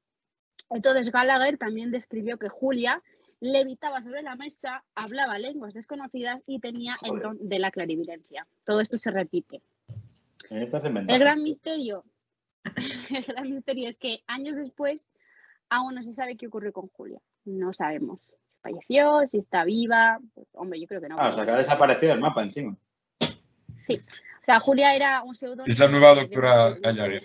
Entonces 0.70 1.10
Gallagher 1.10 1.58
también 1.58 1.90
describió 1.90 2.38
que 2.38 2.48
Julia 2.48 3.02
levitaba 3.40 4.02
sobre 4.02 4.22
la 4.22 4.36
mesa, 4.36 4.84
hablaba 4.94 5.38
lenguas 5.38 5.74
desconocidas 5.74 6.42
y 6.46 6.58
tenía 6.58 6.96
el 7.02 7.20
don 7.20 7.38
de 7.40 7.58
la 7.58 7.70
clarividencia. 7.70 8.46
Todo 8.64 8.80
esto 8.80 8.98
se 8.98 9.10
repite. 9.10 9.62
El 10.50 11.18
gran 11.18 11.42
misterio, 11.42 12.04
el 13.10 13.24
gran 13.24 13.50
misterio 13.50 13.88
es 13.88 13.96
que 13.96 14.22
años 14.26 14.56
después 14.56 15.06
aún 15.68 15.94
no 15.94 16.02
se 16.02 16.12
sabe 16.12 16.36
qué 16.36 16.46
ocurrió 16.46 16.72
con 16.72 16.88
Julia. 16.88 17.20
No 17.44 17.72
sabemos. 17.72 18.20
Falleció, 18.60 19.26
si 19.26 19.38
está 19.38 19.64
viva. 19.64 20.18
Pues, 20.34 20.48
hombre, 20.52 20.80
yo 20.80 20.86
creo 20.86 21.00
que 21.00 21.08
no. 21.08 21.16
Ah, 21.18 21.28
o 21.28 21.32
sea, 21.32 21.44
que 21.44 21.50
ha 21.52 21.56
desaparecido 21.56 22.12
el 22.12 22.20
mapa 22.20 22.42
encima. 22.42 22.76
Sí. 23.78 23.94
O 23.94 24.44
sea, 24.44 24.60
Julia 24.60 24.94
era 24.94 25.22
un 25.22 25.34
pseudónimo. 25.34 25.66
Es 25.66 25.78
la 25.78 25.88
nueva 25.88 26.14
doctora 26.14 26.74
Gallagher. 26.80 27.22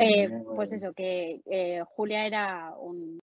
Eh, 0.00 0.30
pues 0.54 0.70
eso, 0.70 0.92
que 0.92 1.42
eh, 1.44 1.82
Julia 1.96 2.24
era 2.24 2.72
un, 2.78 3.18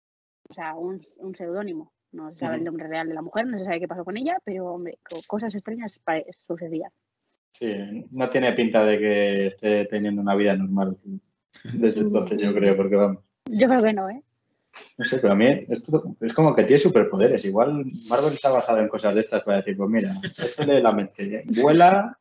o 0.49 0.55
sea, 0.55 0.77
un, 0.77 1.05
un 1.17 1.35
seudónimo. 1.35 1.93
No 2.13 2.33
se 2.33 2.41
sabe 2.41 2.57
el 2.57 2.65
nombre 2.65 2.89
real 2.89 3.09
de 3.09 3.15
la 3.15 3.23
mujer, 3.23 3.47
no 3.47 3.59
se 3.59 3.65
sabe 3.65 3.81
qué 3.81 3.89
pasó 3.89 4.05
con 4.05 4.17
ella, 4.17 4.39
pero 4.45 4.67
hombre, 4.67 4.99
cosas 5.27 5.55
extrañas 5.55 6.01
sucedían. 6.47 6.91
Sí, 7.53 8.07
no 8.11 8.31
tiene 8.31 8.53
pinta 8.53 8.85
de 8.85 8.99
que 8.99 9.47
esté 9.49 9.85
teniendo 9.87 10.23
una 10.23 10.35
vida 10.35 10.57
normal 10.57 10.97
desde 11.65 12.01
entonces, 12.01 12.41
yo 12.41 12.55
creo, 12.55 12.77
porque 12.77 12.97
vamos. 12.97 13.23
Yo 13.47 13.69
creo 13.69 13.83
que 13.83 13.93
no, 13.93 14.09
¿eh? 14.09 14.23
No 14.97 15.05
sé, 15.05 15.19
pero 15.19 15.33
a 15.33 15.37
mí 15.37 15.67
esto 15.69 16.17
es 16.21 16.33
como 16.33 16.55
que 16.55 16.65
tiene 16.65 16.79
superpoderes. 16.79 17.45
Igual 17.45 17.85
Marvel 18.09 18.33
está 18.33 18.51
basado 18.51 18.79
en 18.79 18.89
cosas 18.89 19.15
de 19.15 19.23
estas 19.23 19.43
para 19.43 19.59
decir, 19.59 19.77
pues 19.77 19.91
mira, 19.91 20.13
esto 20.23 20.65
de 20.65 20.81
la 20.81 20.93
mente, 20.93 21.45
vuela, 21.61 22.19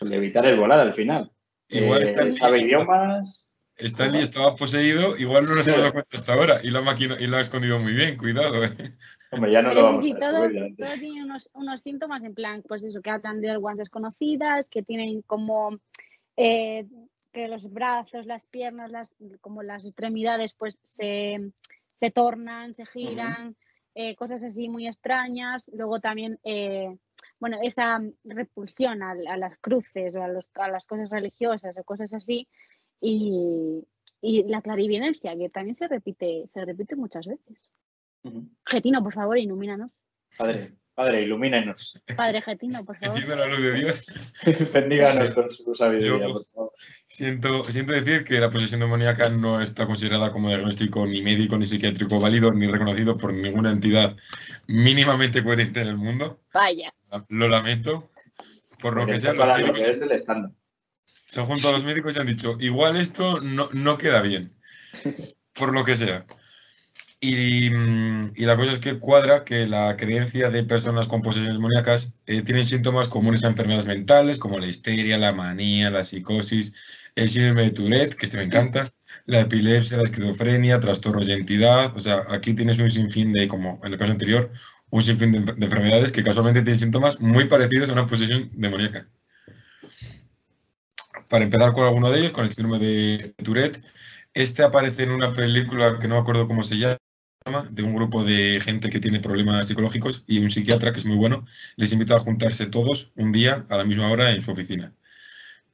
pues 0.00 0.12
evitar 0.12 0.44
el 0.46 0.58
volar 0.58 0.80
al 0.80 0.92
final. 0.92 1.30
Igual 1.68 2.02
eh, 2.02 2.32
sabe 2.32 2.60
idiomas. 2.60 3.52
Stanley 3.76 4.22
estaba 4.22 4.54
poseído, 4.54 5.16
igual 5.16 5.46
no 5.46 5.54
nos 5.54 5.66
hemos 5.66 5.80
dado 5.80 5.92
cuenta 5.92 6.16
hasta 6.16 6.34
ahora 6.34 6.60
y 6.62 6.70
la 6.70 6.82
máquina 6.82 7.16
y 7.18 7.26
lo 7.26 7.38
ha 7.38 7.40
escondido 7.40 7.80
muy 7.80 7.92
bien, 7.92 8.16
cuidado. 8.16 8.64
¿eh? 8.64 8.72
Hombre, 9.34 9.52
ya 9.52 9.62
no 9.62 9.74
lo 9.74 9.82
vamos 9.82 10.06
a 10.10 10.18
todo, 10.18 10.48
todo 10.78 10.94
tiene 10.98 11.24
unos, 11.24 11.50
unos, 11.54 11.80
síntomas 11.82 12.22
en 12.24 12.34
plan, 12.34 12.62
pues 12.66 12.82
eso, 12.82 13.00
que 13.00 13.10
hablan 13.10 13.40
de 13.40 13.50
algunas 13.50 13.78
desconocidas, 13.78 14.66
que 14.66 14.82
tienen 14.82 15.22
como 15.22 15.78
eh, 16.36 16.86
que 17.32 17.48
los 17.48 17.72
brazos, 17.72 18.26
las 18.26 18.44
piernas, 18.46 18.90
las, 18.90 19.14
como 19.40 19.62
las 19.62 19.84
extremidades, 19.84 20.54
pues 20.54 20.78
se, 20.84 21.50
se 21.96 22.10
tornan, 22.10 22.74
se 22.74 22.86
giran, 22.86 23.56
eh, 23.94 24.14
cosas 24.16 24.42
así 24.44 24.68
muy 24.68 24.86
extrañas. 24.86 25.70
Luego 25.74 26.00
también, 26.00 26.38
eh, 26.44 26.96
bueno, 27.40 27.58
esa 27.62 28.00
repulsión 28.24 29.02
a, 29.02 29.12
a, 29.12 29.36
las 29.36 29.58
cruces 29.58 30.14
o 30.14 30.22
a, 30.22 30.28
los, 30.28 30.46
a 30.54 30.68
las 30.68 30.86
cosas 30.86 31.10
religiosas 31.10 31.76
o 31.76 31.84
cosas 31.84 32.12
así 32.12 32.48
y, 33.00 33.84
y 34.20 34.44
la 34.44 34.62
clarividencia, 34.62 35.36
que 35.36 35.50
también 35.50 35.76
se 35.76 35.88
repite, 35.88 36.48
se 36.52 36.64
repite 36.64 36.96
muchas 36.96 37.26
veces. 37.26 37.68
Getino, 38.66 39.02
por 39.02 39.14
favor, 39.14 39.38
ilumínanos. 39.38 39.90
Padre, 40.36 40.72
Padre, 40.94 41.22
ilumínenos. 41.22 42.00
Padre 42.16 42.40
Getino, 42.40 42.84
por 42.84 42.96
favor. 42.98 43.16
Siento 43.16 43.36
la 43.36 43.46
luz 43.46 43.60
de 43.60 43.74
Dios. 43.74 44.06
Bendíganos 44.72 45.34
con 45.34 45.50
su 45.50 45.74
sabiduría, 45.74 46.28
por 46.28 46.44
favor. 46.46 46.72
Siento, 47.06 47.64
siento 47.64 47.92
decir 47.92 48.24
que 48.24 48.40
la 48.40 48.50
posesión 48.50 48.80
demoníaca 48.80 49.28
no 49.28 49.60
está 49.60 49.86
considerada 49.86 50.32
como 50.32 50.48
diagnóstico 50.48 51.06
ni 51.06 51.22
médico, 51.22 51.56
ni 51.56 51.66
psiquiátrico 51.66 52.18
válido, 52.18 52.52
ni 52.52 52.66
reconocido 52.66 53.16
por 53.16 53.32
ninguna 53.32 53.70
entidad 53.70 54.16
mínimamente 54.66 55.44
coherente 55.44 55.80
en 55.80 55.88
el 55.88 55.96
mundo. 55.96 56.40
Vaya. 56.52 56.92
Lo 57.28 57.48
lamento. 57.48 58.10
Por 58.80 58.96
lo 58.96 59.06
que 59.06 59.20
sea, 59.20 59.32
los 59.32 59.46
médicos, 59.46 59.80
es 59.80 60.02
el 60.02 60.12
estándar 60.12 60.50
se 61.26 61.40
han 61.40 61.46
juntado 61.46 61.72
los 61.72 61.84
médicos 61.84 62.14
y 62.14 62.20
han 62.20 62.26
dicho, 62.26 62.56
igual 62.60 62.96
esto 62.96 63.40
no, 63.40 63.68
no 63.72 63.98
queda 63.98 64.22
bien, 64.22 64.54
por 65.52 65.72
lo 65.72 65.84
que 65.84 65.96
sea. 65.96 66.26
Y, 67.26 67.70
la 68.44 68.54
cosa 68.56 68.72
es 68.72 68.78
que 68.80 68.98
cuadra 68.98 69.44
que 69.44 69.66
la 69.66 69.96
creencia 69.96 70.50
de 70.50 70.62
personas 70.64 71.08
con 71.08 71.22
posesiones 71.22 71.54
demoníacas 71.54 72.18
eh, 72.26 72.42
tienen 72.42 72.66
síntomas 72.66 73.08
comunes 73.08 73.44
a 73.44 73.48
enfermedades 73.48 73.86
mentales, 73.86 74.38
como 74.38 74.58
la 74.58 74.66
histeria, 74.66 75.16
la 75.16 75.32
manía, 75.32 75.90
la 75.90 76.04
psicosis, 76.04 76.74
el 77.14 77.30
síndrome 77.30 77.62
de 77.62 77.70
Tourette, 77.70 78.14
que 78.14 78.26
este 78.26 78.36
me 78.36 78.42
encanta, 78.42 78.92
la 79.24 79.40
epilepsia, 79.40 79.96
la 79.96 80.04
esquizofrenia, 80.04 80.80
trastornos 80.80 81.26
de 81.26 81.34
entidad. 81.34 81.96
O 81.96 82.00
sea, 82.00 82.24
aquí 82.28 82.52
tienes 82.52 82.78
un 82.78 82.90
sinfín 82.90 83.32
de, 83.32 83.48
como 83.48 83.80
en 83.84 83.92
el 83.94 83.98
caso 83.98 84.12
anterior, 84.12 84.52
un 84.90 85.02
sinfín 85.02 85.32
de, 85.32 85.40
de 85.40 85.64
enfermedades 85.64 86.12
que 86.12 86.22
casualmente 86.22 86.60
tienen 86.62 86.80
síntomas 86.80 87.20
muy 87.20 87.46
parecidos 87.46 87.88
a 87.88 87.94
una 87.94 88.06
posesión 88.06 88.50
demoníaca 88.52 89.08
para 91.30 91.44
empezar 91.44 91.72
con 91.72 91.84
alguno 91.84 92.10
de 92.10 92.20
ellos, 92.20 92.32
con 92.32 92.44
el 92.44 92.52
síndrome 92.52 92.78
de 92.78 93.34
Tourette, 93.42 93.82
este 94.34 94.62
aparece 94.64 95.04
en 95.04 95.12
una 95.12 95.32
película 95.32 95.98
que 96.00 96.08
no 96.08 96.16
me 96.16 96.20
acuerdo 96.20 96.46
cómo 96.48 96.64
se 96.64 96.76
llama, 96.76 96.96
de 97.70 97.82
un 97.82 97.94
grupo 97.94 98.24
de 98.24 98.58
gente 98.62 98.88
que 98.88 99.00
tiene 99.00 99.20
problemas 99.20 99.68
psicológicos 99.68 100.24
y 100.26 100.38
un 100.38 100.50
psiquiatra 100.50 100.92
que 100.92 100.98
es 100.98 101.04
muy 101.04 101.18
bueno, 101.18 101.44
les 101.76 101.92
invita 101.92 102.16
a 102.16 102.18
juntarse 102.18 102.64
todos 102.66 103.12
un 103.16 103.32
día 103.32 103.66
a 103.68 103.76
la 103.76 103.84
misma 103.84 104.10
hora 104.10 104.32
en 104.32 104.40
su 104.40 104.52
oficina. 104.52 104.94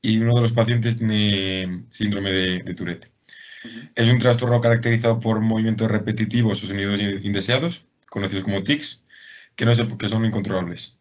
Y 0.02 0.18
uno 0.18 0.35
de 0.35 0.40
los 0.40 0.52
pacientes 0.52 0.98
tiene 0.98 1.85
síndrome 1.88 2.33
de, 2.33 2.74
Tourette. 2.74 3.12
Es 3.94 4.09
un 4.09 4.18
trastorno 4.18 4.61
caracterizado 4.61 5.20
por 5.20 5.40
movimientos 5.40 5.88
repetitivos 5.88 6.64
o 6.64 6.66
sonidos 6.66 6.98
indeseados, 7.22 7.87
conocidos 8.09 8.42
como 8.42 8.64
tics, 8.64 9.04
que 9.54 9.64
no 9.64 9.72
que 9.96 10.09
son 10.09 10.24
incontrolables. 10.24 10.98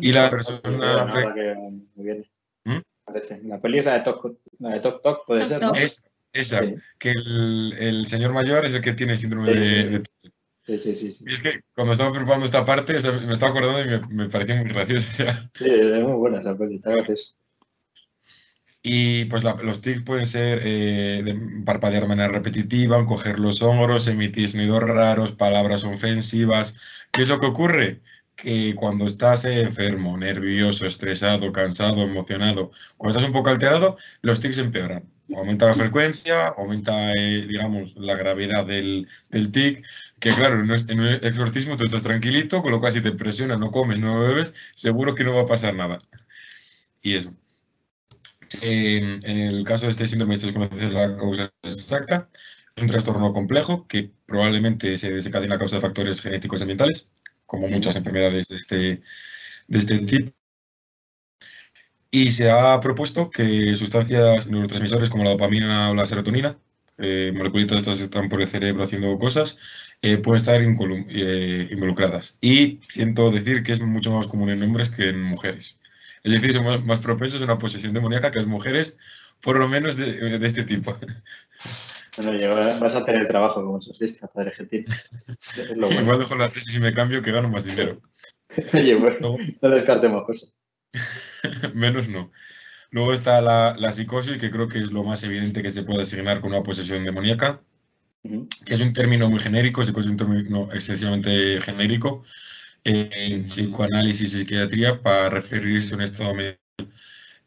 y 0.00 0.12
la 0.12 0.30
persona... 0.30 1.04
La 3.42 3.60
peli 3.60 3.78
es 3.78 3.84
la 3.84 3.98
de 3.98 4.14
la 4.58 4.70
de 4.70 4.80
Tok, 4.80 5.26
puede 5.26 5.46
ser, 5.46 5.60
¿no? 5.60 5.74
Es, 5.74 6.06
esa, 6.32 6.60
que 6.98 7.10
el, 7.10 7.74
el, 7.78 8.06
señor 8.06 8.32
mayor 8.32 8.66
es 8.66 8.74
el 8.74 8.82
que 8.82 8.92
tiene 8.92 9.16
síndrome 9.16 9.52
de, 9.52 10.02
Sí, 10.68 10.78
sí, 10.78 10.94
sí, 10.94 11.24
Y 11.26 11.32
es 11.32 11.40
que 11.40 11.62
cuando 11.74 11.94
estaba 11.94 12.12
preparando 12.12 12.44
esta 12.44 12.62
parte, 12.62 12.98
o 12.98 13.00
sea, 13.00 13.12
me 13.12 13.32
estaba 13.32 13.52
acordando 13.52 13.80
y 13.82 13.86
me, 13.86 14.24
me 14.24 14.28
parecía 14.28 14.56
muy 14.56 14.68
gracioso. 14.68 15.06
Sí, 15.54 15.64
es 15.64 16.02
muy 16.02 16.12
buena 16.12 16.40
esa 16.40 16.58
peli, 16.58 16.76
está 16.76 16.90
graciosa. 16.90 17.32
Y 18.82 19.24
pues 19.26 19.44
la, 19.44 19.54
los 19.62 19.80
tics 19.80 20.02
pueden 20.02 20.26
ser 20.26 20.60
eh, 20.62 21.22
de 21.24 21.62
parpadear 21.64 22.02
de 22.02 22.08
manera 22.08 22.28
repetitiva, 22.28 23.04
coger 23.06 23.38
los 23.38 23.62
hombros, 23.62 24.06
emitir 24.08 24.50
sonidos 24.50 24.82
raros, 24.82 25.32
palabras 25.32 25.84
ofensivas. 25.84 26.76
¿Qué 27.12 27.22
es 27.22 27.28
lo 27.28 27.40
que 27.40 27.46
ocurre? 27.46 28.02
Que 28.38 28.74
cuando 28.76 29.06
estás 29.06 29.44
enfermo, 29.44 30.16
nervioso, 30.16 30.86
estresado, 30.86 31.52
cansado, 31.52 32.02
emocionado, 32.02 32.70
cuando 32.96 33.18
estás 33.18 33.28
un 33.28 33.34
poco 33.34 33.50
alterado, 33.50 33.98
los 34.22 34.40
tics 34.40 34.58
empeoran. 34.58 35.04
Aumenta 35.36 35.66
la 35.66 35.74
frecuencia, 35.74 36.48
aumenta, 36.56 37.12
eh, 37.12 37.46
digamos, 37.46 37.94
la 37.96 38.14
gravedad 38.14 38.64
del, 38.64 39.08
del, 39.28 39.52
tic, 39.52 39.84
que 40.20 40.30
claro, 40.30 40.54
en 40.56 41.00
un 41.00 41.06
exorcismo 41.22 41.76
tú 41.76 41.84
estás 41.84 42.02
tranquilito, 42.02 42.62
con 42.62 42.70
lo 42.72 42.80
cual 42.80 42.92
si 42.92 43.02
te 43.02 43.12
presiona, 43.12 43.56
no 43.56 43.70
comes, 43.70 43.98
no 43.98 44.20
bebes, 44.20 44.54
seguro 44.72 45.14
que 45.14 45.24
no 45.24 45.34
va 45.34 45.42
a 45.42 45.46
pasar 45.46 45.74
nada. 45.74 45.98
Y 47.02 47.16
eso. 47.16 47.34
En, 48.62 49.22
el 49.24 49.64
caso 49.64 49.86
de 49.86 49.92
este 49.92 50.06
síndrome, 50.06 50.34
esto 50.34 50.48
es 50.48 50.92
la 50.92 51.16
causa 51.16 51.52
exacta, 51.62 52.30
un 52.76 52.86
trastorno 52.86 53.32
complejo 53.32 53.86
que 53.86 54.12
probablemente 54.26 54.96
se 54.98 55.12
desencadena 55.12 55.56
a 55.56 55.58
causa 55.58 55.76
de 55.76 55.82
factores 55.82 56.22
genéticos 56.22 56.60
ambientales, 56.62 57.10
como 57.48 57.68
muchas 57.68 57.96
enfermedades 57.96 58.48
de 58.48 58.56
este, 58.56 58.76
de 59.68 59.78
este 59.78 59.98
tipo. 60.00 60.32
Y 62.10 62.32
se 62.32 62.50
ha 62.50 62.80
propuesto 62.80 63.30
que 63.30 63.74
sustancias 63.76 64.46
neurotransmisores 64.46 65.10
como 65.10 65.24
la 65.24 65.30
dopamina 65.30 65.90
o 65.90 65.94
la 65.94 66.06
serotonina, 66.06 66.58
eh, 66.98 67.32
moleculitas 67.34 67.78
estas 67.78 68.00
están 68.00 68.28
por 68.28 68.40
el 68.42 68.48
cerebro 68.48 68.84
haciendo 68.84 69.18
cosas, 69.18 69.58
eh, 70.02 70.18
pueden 70.18 70.40
estar 70.40 70.60
eh, 70.62 71.68
involucradas. 71.70 72.38
Y 72.40 72.80
siento 72.88 73.30
decir 73.30 73.62
que 73.62 73.72
es 73.72 73.80
mucho 73.80 74.12
más 74.12 74.26
común 74.26 74.50
en 74.50 74.62
hombres 74.62 74.90
que 74.90 75.08
en 75.10 75.22
mujeres. 75.22 75.80
Es 76.24 76.32
decir, 76.32 76.54
somos 76.54 76.84
más 76.84 77.00
propensos 77.00 77.40
a 77.42 77.44
una 77.44 77.58
posesión 77.58 77.94
demoníaca 77.94 78.30
que 78.30 78.40
las 78.40 78.48
mujeres, 78.48 78.96
por 79.42 79.58
lo 79.58 79.68
menos 79.68 79.96
de 79.96 80.46
este 80.46 80.64
tipo. 80.64 80.96
Bueno, 82.22 82.80
vas 82.80 82.94
a 82.94 83.04
tener 83.04 83.28
trabajo 83.28 83.64
como 83.64 83.80
socialista, 83.80 84.26
padre 84.26 84.50
argentino. 84.50 84.86
Igual 86.00 86.18
dejo 86.18 86.34
la 86.36 86.48
tesis 86.48 86.76
y 86.76 86.80
me 86.80 86.92
cambio 86.92 87.22
que 87.22 87.32
gano 87.32 87.48
más 87.48 87.64
dinero. 87.64 88.00
Oye, 88.74 88.94
bueno, 88.94 89.36
no 89.60 89.70
descartemos 89.70 90.24
cosas. 90.24 90.58
Menos 91.74 92.08
no. 92.08 92.32
Luego 92.90 93.12
está 93.12 93.40
la, 93.40 93.76
la, 93.78 93.92
psicosis, 93.92 94.38
que 94.38 94.50
creo 94.50 94.68
que 94.68 94.78
es 94.78 94.92
lo 94.92 95.04
más 95.04 95.22
evidente 95.22 95.62
que 95.62 95.70
se 95.70 95.82
puede 95.82 96.02
asignar 96.02 96.40
con 96.40 96.52
una 96.52 96.62
posesión 96.62 97.04
demoníaca. 97.04 97.60
que 98.22 98.74
es 98.74 98.80
un 98.80 98.92
término 98.92 99.28
muy 99.28 99.40
genérico, 99.40 99.82
es 99.82 99.90
un 99.90 100.16
término 100.16 100.72
excesivamente 100.72 101.60
genérico 101.60 102.22
en 102.84 103.44
psicoanálisis 103.44 104.32
y 104.32 104.38
psiquiatría 104.38 105.02
para 105.02 105.28
referirse 105.28 105.94
a 105.94 105.96
un 105.98 106.02
estado 106.02 106.34
mental 106.34 106.58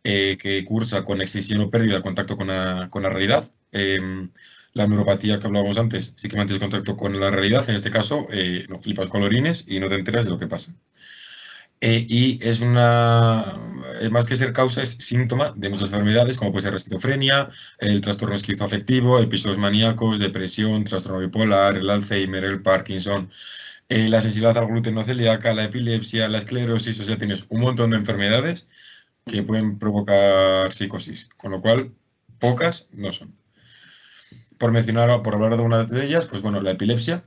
eh, 0.04 0.38
que 0.38 0.64
cursa 0.66 1.06
con 1.06 1.22
extinción 1.22 1.62
o 1.62 1.70
pérdida 1.70 1.96
de 1.96 2.02
contacto 2.02 2.36
con 2.36 2.48
la, 2.48 2.88
con 2.90 3.04
la 3.04 3.10
realidad. 3.10 3.52
Em, 3.72 4.32
la 4.74 4.88
neuropatía 4.88 5.40
que 5.40 5.48
hablábamos 5.48 5.78
antes 5.78 6.14
sí 6.16 6.30
que 6.30 6.38
mantienes 6.38 6.62
contacto 6.62 6.98
con 6.98 7.20
la 7.20 7.30
realidad, 7.32 7.70
en 7.70 7.76
este 7.76 7.92
caso 7.92 8.28
eh, 8.32 8.66
no 8.70 8.82
flipas 8.82 9.10
colorines 9.10 9.66
y 9.68 9.80
no 9.80 9.90
te 9.90 9.96
enteras 9.96 10.26
de 10.26 10.32
lo 10.32 10.40
que 10.40 10.48
pasa. 10.48 10.74
Eh, 11.84 12.06
y 12.08 12.40
es 12.48 12.62
una, 12.62 13.44
más 14.12 14.28
que 14.28 14.36
ser 14.36 14.54
causa, 14.54 14.84
es 14.84 14.92
síntoma 15.00 15.52
de 15.58 15.70
muchas 15.70 15.88
enfermedades, 15.88 16.38
como 16.38 16.52
puede 16.52 16.64
ser 16.64 16.74
la 16.74 16.78
esquizofrenia, 16.78 17.50
el 17.80 18.02
trastorno 18.02 18.36
esquizoafectivo, 18.36 19.20
episodios 19.20 19.58
maníacos, 19.58 20.20
depresión, 20.20 20.84
trastorno 20.84 21.20
bipolar, 21.20 21.78
el 21.78 21.90
Alzheimer, 21.90 22.44
el 22.46 22.62
Parkinson, 22.62 23.32
eh, 23.90 24.10
la 24.10 24.22
sensibilidad 24.22 24.58
al 24.60 24.68
gluten 24.68 24.96
no 24.96 25.04
celíaca, 25.04 25.54
la 25.54 25.66
epilepsia, 25.66 26.30
la 26.30 26.38
esclerosis, 26.38 27.00
o 27.00 27.04
sea, 27.04 27.18
tienes 27.18 27.46
un 27.50 27.62
montón 27.62 27.90
de 27.90 27.98
enfermedades 27.98 28.70
que 29.26 29.44
pueden 29.44 29.80
provocar 29.80 30.74
psicosis, 30.74 31.30
con 31.38 31.52
lo 31.52 31.62
cual 31.62 31.94
pocas 32.40 32.90
no 32.94 33.12
son. 33.12 33.41
Por 34.62 34.72
mencionar, 34.72 35.24
por 35.24 35.34
hablar 35.34 35.58
de 35.58 35.64
una 35.64 35.86
de 35.86 36.06
ellas, 36.06 36.28
pues 36.28 36.44
bueno, 36.44 36.62
la 36.62 36.70
epilepsia, 36.70 37.24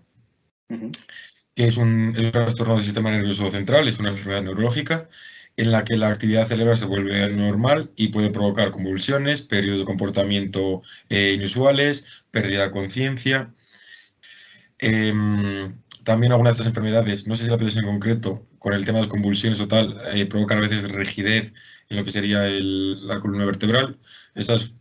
que 0.68 1.66
es 1.66 1.76
un, 1.76 2.14
trastorno 2.30 2.76
del 2.76 2.84
sistema 2.84 3.10
nervioso 3.10 3.50
central, 3.50 3.88
es 3.88 3.98
una 3.98 4.10
enfermedad 4.10 4.42
neurológica 4.42 5.08
en 5.56 5.72
la 5.72 5.82
que 5.82 5.96
la 5.96 6.10
actividad 6.10 6.46
cerebral 6.46 6.76
se 6.76 6.84
vuelve 6.84 7.28
normal 7.30 7.90
y 7.96 8.08
puede 8.08 8.30
provocar 8.30 8.70
convulsiones, 8.70 9.40
periodos 9.40 9.80
de 9.80 9.84
comportamiento 9.84 10.82
eh, 11.08 11.32
inusuales, 11.34 12.22
pérdida 12.30 12.62
de 12.62 12.70
conciencia. 12.70 13.52
Em, 14.78 15.76
también 16.04 16.30
algunas 16.30 16.52
de 16.52 16.62
estas 16.62 16.68
enfermedades, 16.68 17.26
no 17.26 17.34
sé 17.34 17.42
si 17.42 17.48
la 17.48 17.56
epilepsia 17.56 17.80
en 17.80 17.88
concreto, 17.88 18.46
con 18.60 18.74
el 18.74 18.84
tema 18.84 18.98
de 18.98 19.06
las 19.06 19.10
convulsiones 19.10 19.58
o 19.58 19.66
tal, 19.66 20.00
eh, 20.14 20.24
provocan 20.26 20.58
a 20.58 20.60
veces 20.60 20.88
rigidez 20.92 21.52
en 21.88 21.96
lo 21.96 22.04
que 22.04 22.12
sería 22.12 22.44
la 22.44 23.20
columna 23.20 23.44
vertebral. 23.44 23.98
Esas 24.36 24.76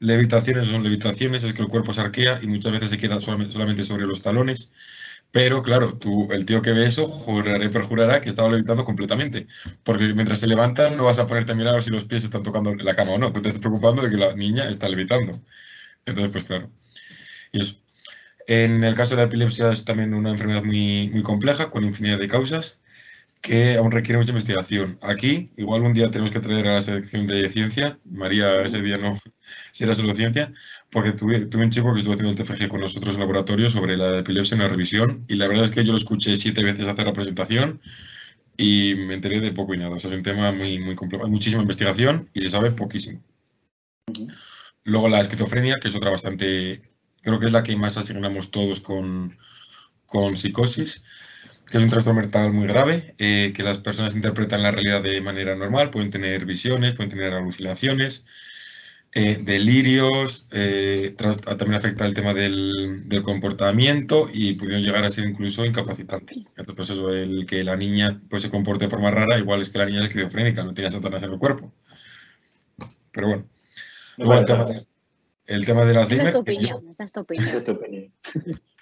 levitaciones 0.00 0.68
son 0.68 0.82
levitaciones, 0.82 1.44
es 1.44 1.52
que 1.54 1.62
el 1.62 1.68
cuerpo 1.68 1.92
se 1.92 2.00
arquea 2.00 2.40
y 2.42 2.48
muchas 2.48 2.72
veces 2.72 2.90
se 2.90 2.98
queda 2.98 3.20
solamente 3.20 3.84
sobre 3.84 4.06
los 4.06 4.22
talones. 4.22 4.72
Pero 5.32 5.62
claro, 5.62 5.96
tú, 5.98 6.32
el 6.32 6.44
tío 6.46 6.62
que 6.62 6.72
ve 6.72 6.86
eso, 6.86 7.08
jurará 7.08 7.64
y 7.64 7.68
perjurará 7.68 8.20
que 8.20 8.28
estaba 8.28 8.50
levitando 8.50 8.84
completamente. 8.84 9.46
Porque 9.84 10.12
mientras 10.14 10.40
se 10.40 10.48
levanta, 10.48 10.90
no 10.90 11.04
vas 11.04 11.18
a 11.20 11.26
ponerte 11.26 11.52
a 11.52 11.54
mirar 11.54 11.82
si 11.82 11.90
los 11.90 12.04
pies 12.04 12.24
están 12.24 12.42
tocando 12.42 12.74
la 12.74 12.96
cama 12.96 13.12
o 13.12 13.18
no. 13.18 13.32
Tú 13.32 13.42
te 13.42 13.48
estás 13.48 13.60
preocupando 13.60 14.02
de 14.02 14.10
que 14.10 14.16
la 14.16 14.34
niña 14.34 14.68
está 14.68 14.88
levitando. 14.88 15.40
Entonces, 16.06 16.32
pues 16.32 16.44
claro. 16.44 16.70
Y 17.52 17.62
eso. 17.62 17.76
En 18.46 18.84
el 18.84 18.94
caso 18.96 19.16
de 19.16 19.22
la 19.22 19.28
epilepsia 19.28 19.72
es 19.72 19.84
también 19.84 20.14
una 20.14 20.30
enfermedad 20.32 20.64
muy, 20.64 21.10
muy 21.10 21.22
compleja, 21.22 21.70
con 21.70 21.84
infinidad 21.84 22.18
de 22.18 22.28
causas, 22.28 22.79
que 23.40 23.76
aún 23.76 23.90
requiere 23.90 24.18
mucha 24.18 24.32
investigación. 24.32 24.98
Aquí, 25.02 25.50
igual 25.56 25.82
un 25.82 25.92
día 25.92 26.10
tenemos 26.10 26.30
que 26.30 26.40
traer 26.40 26.66
a 26.68 26.74
la 26.74 26.82
sección 26.82 27.26
de 27.26 27.48
ciencia. 27.50 27.98
María 28.04 28.62
ese 28.62 28.82
día 28.82 28.98
no, 28.98 29.18
si 29.72 29.84
era 29.84 29.94
solo 29.94 30.14
ciencia, 30.14 30.52
porque 30.90 31.12
tuve, 31.12 31.46
tuve 31.46 31.64
un 31.64 31.70
chico 31.70 31.92
que 31.92 32.00
estuvo 32.00 32.14
haciendo 32.14 32.32
el 32.32 32.48
TFG 32.48 32.68
con 32.68 32.80
nosotros 32.80 33.14
en 33.14 33.20
laboratorio 33.20 33.70
sobre 33.70 33.96
la 33.96 34.18
epilepsia 34.18 34.56
en 34.56 34.62
la 34.62 34.68
revisión 34.68 35.24
y 35.28 35.36
la 35.36 35.48
verdad 35.48 35.64
es 35.64 35.70
que 35.70 35.84
yo 35.84 35.92
lo 35.92 35.98
escuché 35.98 36.36
siete 36.36 36.62
veces 36.62 36.86
hacer 36.86 37.06
la 37.06 37.12
presentación 37.12 37.80
y 38.56 38.94
me 38.94 39.14
enteré 39.14 39.40
de 39.40 39.52
poco 39.52 39.74
y 39.74 39.78
nada. 39.78 39.96
O 39.96 39.98
sea, 39.98 40.10
es 40.10 40.16
un 40.16 40.22
tema 40.22 40.52
muy, 40.52 40.78
muy 40.78 40.94
complejo. 40.94 41.24
Hay 41.24 41.30
muchísima 41.30 41.62
investigación 41.62 42.28
y 42.34 42.42
se 42.42 42.50
sabe 42.50 42.70
poquísimo. 42.72 43.22
Luego 44.84 45.08
la 45.08 45.20
esquizofrenia, 45.20 45.78
que 45.80 45.88
es 45.88 45.94
otra 45.94 46.10
bastante, 46.10 46.82
creo 47.22 47.38
que 47.38 47.46
es 47.46 47.52
la 47.52 47.62
que 47.62 47.76
más 47.76 47.96
asignamos 47.96 48.50
todos 48.50 48.80
con, 48.80 49.38
con 50.04 50.36
psicosis, 50.36 51.04
que 51.70 51.78
es 51.78 51.84
un 51.84 51.90
trastorno 51.90 52.20
mental 52.20 52.52
muy 52.52 52.66
grave, 52.66 53.14
eh, 53.18 53.52
que 53.54 53.62
las 53.62 53.78
personas 53.78 54.16
interpretan 54.16 54.62
la 54.62 54.72
realidad 54.72 55.02
de 55.02 55.20
manera 55.20 55.54
normal, 55.54 55.90
pueden 55.90 56.10
tener 56.10 56.44
visiones, 56.44 56.94
pueden 56.94 57.10
tener 57.10 57.32
alucinaciones, 57.32 58.26
eh, 59.12 59.38
delirios, 59.40 60.48
eh, 60.52 61.14
también 61.16 61.74
afecta 61.74 62.06
el 62.06 62.14
tema 62.14 62.34
del, 62.34 63.06
comportamiento 63.24 64.28
y 64.32 64.54
pudieron 64.54 64.82
llegar 64.82 65.04
a 65.04 65.10
ser 65.10 65.26
incluso 65.26 65.64
incapacitante. 65.64 66.34
Entonces, 66.56 66.74
pues 66.74 66.90
eso, 66.90 67.14
el 67.14 67.46
que 67.46 67.62
la 67.62 67.76
niña 67.76 68.20
pues, 68.28 68.42
se 68.42 68.50
comporte 68.50 68.86
de 68.86 68.90
forma 68.90 69.10
rara, 69.12 69.38
igual 69.38 69.60
es 69.60 69.70
que 69.70 69.78
la 69.78 69.86
niña 69.86 70.00
es 70.00 70.06
esquizofrénica, 70.06 70.64
no 70.64 70.74
tiene 70.74 70.90
satanás 70.90 71.22
en 71.22 71.32
el 71.32 71.38
cuerpo. 71.38 71.72
Pero 73.12 73.28
bueno. 73.28 73.48
el, 74.18 74.44
tema 74.44 74.64
de, 74.64 74.86
el 75.50 75.66
tema 75.66 75.84
del 75.84 75.96
Alzheimer... 75.96 76.28
Esa 76.28 76.28
es 76.28 76.32
tu 76.32 76.40
opinión, 76.40 76.88
esa 76.92 77.04
es 77.04 77.12
tu 77.12 77.20
opinión. 77.20 77.48
Esa 77.48 77.56
es 77.58 77.64
tu 77.64 77.72
opinión. 77.72 78.12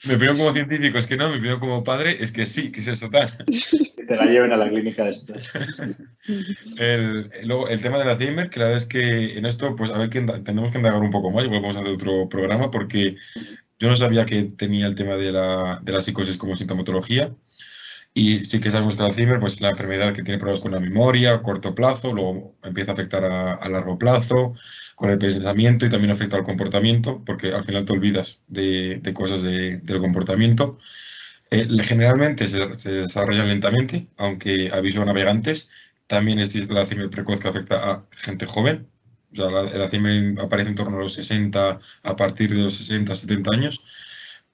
Mi 0.04 0.14
opinión 0.14 0.36
como 0.36 0.52
científico 0.52 0.98
es 0.98 1.06
que 1.06 1.16
no, 1.16 1.30
mi 1.30 1.38
opinión 1.38 1.60
como 1.60 1.82
padre 1.82 2.18
es 2.20 2.30
que 2.30 2.44
sí, 2.44 2.70
que 2.70 2.80
es 2.80 2.88
el 2.88 2.96
satán. 2.98 3.30
te 3.46 4.16
la 4.16 4.26
lleven 4.26 4.52
a 4.52 4.56
la 4.58 4.68
clínica 4.68 5.04
de 5.04 5.16
el, 6.76 7.30
luego, 7.44 7.68
el 7.68 7.80
tema 7.80 7.98
del 7.98 8.10
Alzheimer, 8.10 8.50
que 8.50 8.60
la 8.60 8.66
verdad 8.66 8.82
es 8.82 8.86
que 8.86 9.38
en 9.38 9.46
esto, 9.46 9.74
pues 9.76 9.90
a 9.90 9.98
ver, 9.98 10.10
que 10.10 10.20
tenemos 10.20 10.70
que 10.70 10.78
indagar 10.78 11.00
un 11.00 11.10
poco 11.10 11.30
más, 11.30 11.42
igual 11.44 11.62
vamos 11.62 11.76
a 11.76 11.80
hacer 11.80 11.94
otro 11.94 12.28
programa, 12.28 12.70
porque 12.70 13.16
yo 13.78 13.88
no 13.88 13.96
sabía 13.96 14.26
que 14.26 14.44
tenía 14.44 14.86
el 14.86 14.94
tema 14.94 15.14
de 15.14 15.32
la, 15.32 15.80
de 15.82 15.92
la 15.92 16.02
psicosis 16.02 16.36
como 16.36 16.54
sintomatología. 16.54 17.34
Y 18.18 18.42
sí 18.42 18.58
que 18.58 18.72
sabemos 18.72 18.96
que 18.96 19.02
el 19.02 19.10
Alzheimer 19.10 19.38
pues, 19.38 19.54
es 19.54 19.60
la 19.60 19.70
enfermedad 19.70 20.12
que 20.12 20.24
tiene 20.24 20.40
problemas 20.40 20.60
con 20.60 20.72
la 20.72 20.80
memoria 20.80 21.34
a 21.34 21.42
corto 21.42 21.72
plazo, 21.72 22.12
luego 22.12 22.56
empieza 22.64 22.90
a 22.90 22.94
afectar 22.94 23.24
a, 23.24 23.68
largo 23.68 23.96
plazo, 23.96 24.54
con 24.96 25.10
el 25.10 25.18
pensamiento 25.18 25.86
y 25.86 25.88
también 25.88 26.10
afecta 26.10 26.36
al 26.36 26.42
comportamiento, 26.42 27.22
porque 27.24 27.52
al 27.52 27.62
final 27.62 27.84
te 27.84 27.92
olvidas 27.92 28.40
de, 28.48 28.98
de 28.98 29.14
cosas 29.14 29.44
de, 29.44 29.76
del 29.78 30.00
comportamiento. 30.00 30.78
Eh, 31.52 31.68
generalmente 31.84 32.48
se, 32.48 32.74
se, 32.74 32.90
desarrolla 32.90 33.44
lentamente, 33.44 34.08
aunque 34.16 34.72
aviso 34.72 35.02
a 35.02 35.04
navegantes. 35.04 35.70
También 36.08 36.40
existe 36.40 36.72
el 36.72 36.78
Alzheimer 36.78 37.10
precoz 37.10 37.38
que 37.38 37.48
afecta 37.48 37.88
a 37.88 38.06
gente 38.10 38.46
joven. 38.46 38.88
O 39.32 39.36
sea, 39.36 39.46
el 39.46 39.80
Alzheimer 39.80 40.40
aparece 40.40 40.70
en 40.70 40.74
torno 40.74 40.96
a 40.98 41.02
los 41.02 41.12
60, 41.14 41.78
a 42.02 42.16
partir 42.16 42.52
de 42.52 42.62
los 42.64 42.74
60, 42.74 43.14
70 43.14 43.54
años, 43.54 43.84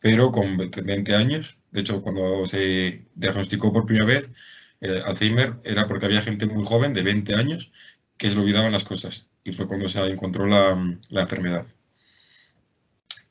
pero 0.01 0.33
con 0.33 0.59
20 0.59 1.15
años. 1.15 1.57
De 1.75 1.81
hecho, 1.83 2.01
cuando 2.01 2.47
se 2.47 3.07
diagnosticó 3.17 3.73
por 3.73 3.85
primera 3.87 4.07
vez 4.07 4.33
el 4.81 5.03
Alzheimer 5.03 5.61
era 5.65 5.87
porque 5.89 6.07
había 6.07 6.23
gente 6.23 6.47
muy 6.47 6.65
joven, 6.65 6.95
de 6.95 7.03
20 7.03 7.35
años, 7.35 7.73
que 8.17 8.31
se 8.31 8.39
olvidaban 8.39 8.73
las 8.73 8.85
cosas. 8.85 9.29
Y 9.45 9.53
fue 9.53 9.69
cuando 9.69 9.89
se 9.89 10.01
encontró 10.07 10.47
la, 10.47 10.77
la 11.11 11.23
enfermedad. 11.23 11.67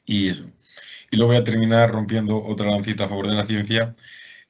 Y 0.05 0.29
eso. 0.29 0.49
Y 1.11 1.17
luego 1.17 1.33
voy 1.33 1.41
a 1.41 1.43
terminar 1.43 1.91
rompiendo 1.91 2.43
otra 2.43 2.67
lancita 2.71 3.05
a 3.05 3.09
favor 3.09 3.27
de 3.27 3.35
la 3.35 3.45
ciencia. 3.45 3.95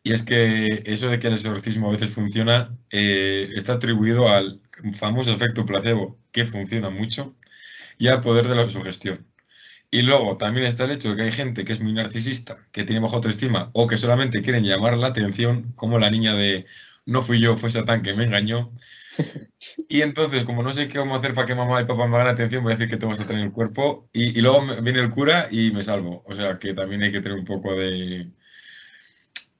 Y 0.04 0.14
es 0.14 0.24
que 0.24 0.84
eso 0.86 1.10
de 1.10 1.20
que 1.20 1.28
el 1.28 1.34
exorcismo 1.34 1.90
a 1.90 1.94
veces 1.94 2.12
funciona 2.12 2.78
eh, 2.92 3.50
está 3.56 3.74
atribuido 3.74 4.30
al 4.30 4.62
famoso 4.96 5.32
efecto 5.34 5.66
placebo, 5.66 6.20
que 6.32 6.46
funciona 6.46 6.90
mucho, 6.90 7.36
y 7.98 8.08
al 8.10 8.22
poder 8.22 8.48
de 8.48 8.56
la 8.56 8.70
sugestión. 8.70 9.28
Y 9.94 10.02
luego 10.02 10.38
también 10.38 10.66
está 10.66 10.86
el 10.86 10.92
hecho 10.92 11.12
de 11.12 11.16
que 11.16 11.22
hay 11.22 11.32
gente 11.32 11.66
que 11.66 11.74
es 11.74 11.80
muy 11.80 11.94
narcisista, 11.94 12.58
que 12.72 12.84
tiene 12.84 13.00
baja 13.00 13.18
autoestima 13.18 13.70
o 13.74 13.86
que 13.86 13.98
solamente 13.98 14.42
quieren 14.42 14.64
llamar 14.64 14.98
la 14.98 15.08
atención, 15.08 15.72
como 15.76 16.00
la 16.00 16.10
niña 16.10 16.34
de 16.34 16.66
no 17.06 17.22
fui 17.22 17.40
yo, 17.40 17.56
fue 17.58 17.70
Satán 17.70 18.02
que 18.02 18.16
me 18.16 18.24
engañó, 18.24 18.74
y 19.88 20.02
entonces, 20.02 20.46
como 20.46 20.64
no 20.64 20.74
sé 20.74 20.88
qué 20.88 20.98
vamos 20.98 21.14
a 21.14 21.20
hacer 21.20 21.36
para 21.36 21.46
que 21.46 21.54
mamá 21.54 21.80
y 21.80 21.86
papá 21.86 22.08
me 22.08 22.16
hagan 22.16 22.34
atención, 22.34 22.64
voy 22.64 22.74
a 22.74 22.76
decir 22.76 22.90
que 22.90 22.98
tengo 22.98 23.16
que 23.16 23.24
tener 23.26 23.44
el 23.44 23.52
cuerpo. 23.52 24.10
Y, 24.12 24.38
y, 24.38 24.42
luego 24.42 24.64
viene 24.82 25.00
el 25.00 25.12
cura 25.12 25.48
y 25.52 25.72
me 25.72 25.84
salvo. 25.84 26.24
O 26.26 26.34
sea, 26.34 26.58
que 26.58 26.74
también 26.74 27.04
hay 27.04 27.12
que 27.12 27.22
tener 27.22 27.38
un 27.38 27.46
poco 27.46 27.76
de... 27.76 28.32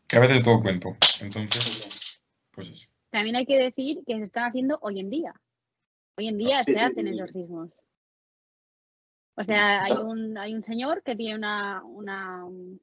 Que 0.08 0.18
a 0.18 0.20
veces 0.20 0.42
todo 0.42 0.62
cuento. 0.62 0.98
Entonces, 1.22 2.24
pues 2.52 2.70
eso. 2.70 2.88
También 3.12 3.36
hay 3.36 3.46
que 3.46 3.60
decir 3.60 4.00
que 4.08 4.18
se 4.18 4.24
están 4.24 4.46
haciendo 4.46 4.80
hoy 4.82 5.00
en 5.00 5.12
día. 5.12 5.34
Hoy 6.18 6.28
en 6.28 6.38
día 6.38 6.64
se 6.64 6.80
hacen 6.80 7.08
exorcismos. 7.08 7.70
O 9.36 9.44
sea, 9.44 9.84
hay 9.84 9.94
un, 9.94 10.38
hay 10.38 10.54
un 10.54 10.64
señor 10.64 11.02
que 11.04 11.16
tiene 11.16 11.36
una, 11.36 11.84
una 11.84 12.46
un, 12.46 12.80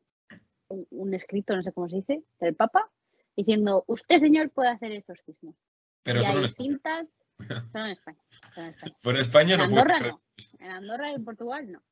un, 0.68 1.14
escrito, 1.14 1.54
no 1.54 1.62
sé 1.62 1.72
cómo 1.72 1.88
se 1.88 1.96
dice, 1.96 2.24
del 2.40 2.56
Papa, 2.56 2.90
diciendo, 3.36 3.84
usted 3.86 4.18
señor 4.18 4.50
puede 4.50 4.70
hacer 4.70 4.92
exorcismos. 4.92 5.54
Pero 6.02 6.20
y 6.20 6.24
solo 6.24 6.38
hay 6.38 6.38
en 6.38 6.44
España. 6.44 6.68
cintas, 6.68 7.06
solo 7.72 7.84
en 7.84 7.90
España. 7.92 8.18
Solo 8.54 8.66
en 8.66 8.72
España. 8.72 8.94
Fuera 8.98 9.18
de 9.18 9.22
España 9.22 9.54
En 9.54 9.60
no 9.60 9.68
puedo 9.68 9.82
Andorra 9.82 10.00
no. 10.00 10.18
En 10.58 10.70
Andorra 10.70 11.10
y 11.10 11.14
en 11.14 11.24
Portugal 11.24 11.72
no. 11.72 11.82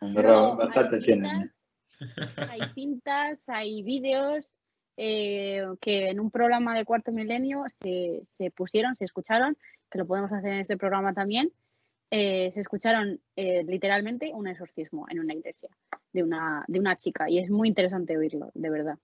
Andorra 0.00 0.40
bastante 0.54 0.96
hay 0.96 1.02
tienen. 1.02 1.52
cintas, 1.98 2.50
hay 2.50 2.60
cintas, 2.74 3.48
hay 3.48 3.82
vídeos 3.82 4.52
eh, 4.96 5.64
que 5.80 6.10
en 6.10 6.20
un 6.20 6.30
programa 6.30 6.76
de 6.76 6.84
cuarto 6.84 7.10
milenio 7.10 7.64
se, 7.82 8.22
se 8.38 8.50
pusieron, 8.50 8.94
se 8.94 9.04
escucharon, 9.04 9.56
que 9.90 9.98
lo 9.98 10.06
podemos 10.06 10.30
hacer 10.32 10.52
en 10.52 10.60
este 10.60 10.76
programa 10.76 11.14
también, 11.14 11.52
eh, 12.14 12.50
se 12.52 12.60
escucharon 12.60 13.18
eh, 13.36 13.64
literalmente 13.64 14.32
un 14.34 14.46
exorcismo 14.46 15.06
en 15.08 15.20
una 15.20 15.32
iglesia 15.32 15.70
de 16.12 16.22
una, 16.22 16.62
de 16.68 16.78
una 16.78 16.94
chica 16.96 17.30
y 17.30 17.38
es 17.38 17.48
muy 17.48 17.68
interesante 17.68 18.18
oírlo, 18.18 18.50
de 18.52 18.68
verdad. 18.68 18.98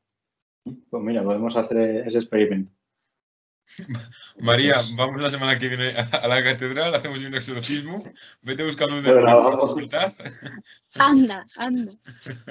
Pues 0.63 1.03
mira, 1.03 1.25
podemos 1.25 1.57
hacer 1.57 2.07
ese 2.07 2.19
experimento. 2.19 2.71
María, 4.41 4.75
vamos 4.99 5.23
la 5.23 5.31
semana 5.31 5.59
que 5.59 5.69
viene 5.69 5.95
a 5.97 6.29
la 6.29 6.45
catedral, 6.45 6.95
hacemos 6.95 7.25
un 7.25 7.35
exorcismo, 7.35 8.05
vete 8.43 8.63
buscando 8.63 8.99
un 8.99 9.05
facultad. 9.05 10.13
Anda, 10.99 11.47
anda. 11.57 11.93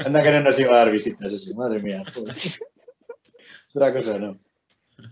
Anda 0.03 0.23
que 0.23 0.31
no 0.31 0.41
nos 0.41 0.59
iba 0.59 0.73
a 0.73 0.77
dar 0.79 0.91
visitas, 0.91 1.33
eso, 1.33 1.53
madre 1.53 1.79
mía. 1.83 2.01
joder. 2.11 2.35
Otra 3.75 3.93
cosa 3.93 4.17
no. 4.17 4.39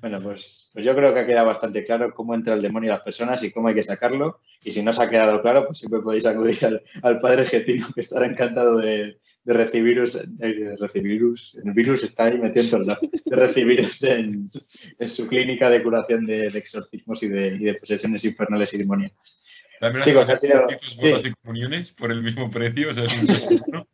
Bueno, 0.01 0.19
pues, 0.19 0.71
pues 0.73 0.83
yo 0.83 0.95
creo 0.95 1.13
que 1.13 1.19
ha 1.19 1.27
quedado 1.27 1.47
bastante 1.47 1.83
claro 1.83 2.11
cómo 2.13 2.33
entra 2.33 2.55
el 2.55 2.61
demonio 2.61 2.91
a 2.91 2.95
las 2.95 3.03
personas 3.03 3.43
y 3.43 3.51
cómo 3.51 3.67
hay 3.67 3.75
que 3.75 3.83
sacarlo. 3.83 4.39
Y 4.63 4.71
si 4.71 4.81
no 4.81 4.91
os 4.91 4.99
ha 4.99 5.09
quedado 5.09 5.41
claro, 5.41 5.67
pues 5.67 5.77
siempre 5.79 6.01
podéis 6.01 6.25
acudir 6.25 6.81
al, 7.03 7.19
padre 7.19 7.45
Getino, 7.45 7.87
que 7.93 8.01
estará 8.01 8.25
encantado 8.25 8.77
de, 8.77 9.19
de 9.43 9.53
recibiros, 9.53 10.15
eh, 10.15 10.27
el 10.41 11.73
virus 11.73 12.03
está 12.03 12.25
ahí 12.25 12.37
lados, 12.37 12.99
de 13.25 13.35
recibiros 13.35 14.01
en, 14.03 14.49
en 14.97 15.09
su 15.09 15.27
clínica 15.27 15.69
de 15.69 15.83
curación 15.83 16.25
de, 16.25 16.49
de 16.49 16.59
exorcismos 16.59 17.21
y 17.21 17.27
de, 17.27 17.47
y 17.49 17.59
de 17.59 17.75
posesiones 17.75 18.25
infernales 18.25 18.73
y 18.73 18.79
demoníacas. 18.79 19.44
También 19.79 20.05
Chicos, 20.05 20.29
ha 20.29 20.37
sido- 20.37 20.61
bodas 21.01 21.21
sí. 21.23 21.29
y 21.29 21.33
comuniones 21.41 21.91
por 21.91 22.11
el 22.11 22.21
mismo 22.21 22.49
precio, 22.49 22.89
o 22.89 22.93
sea, 22.93 23.03
es 23.05 23.13
un 23.21 23.27
precio 23.27 23.59
bueno. 23.67 23.87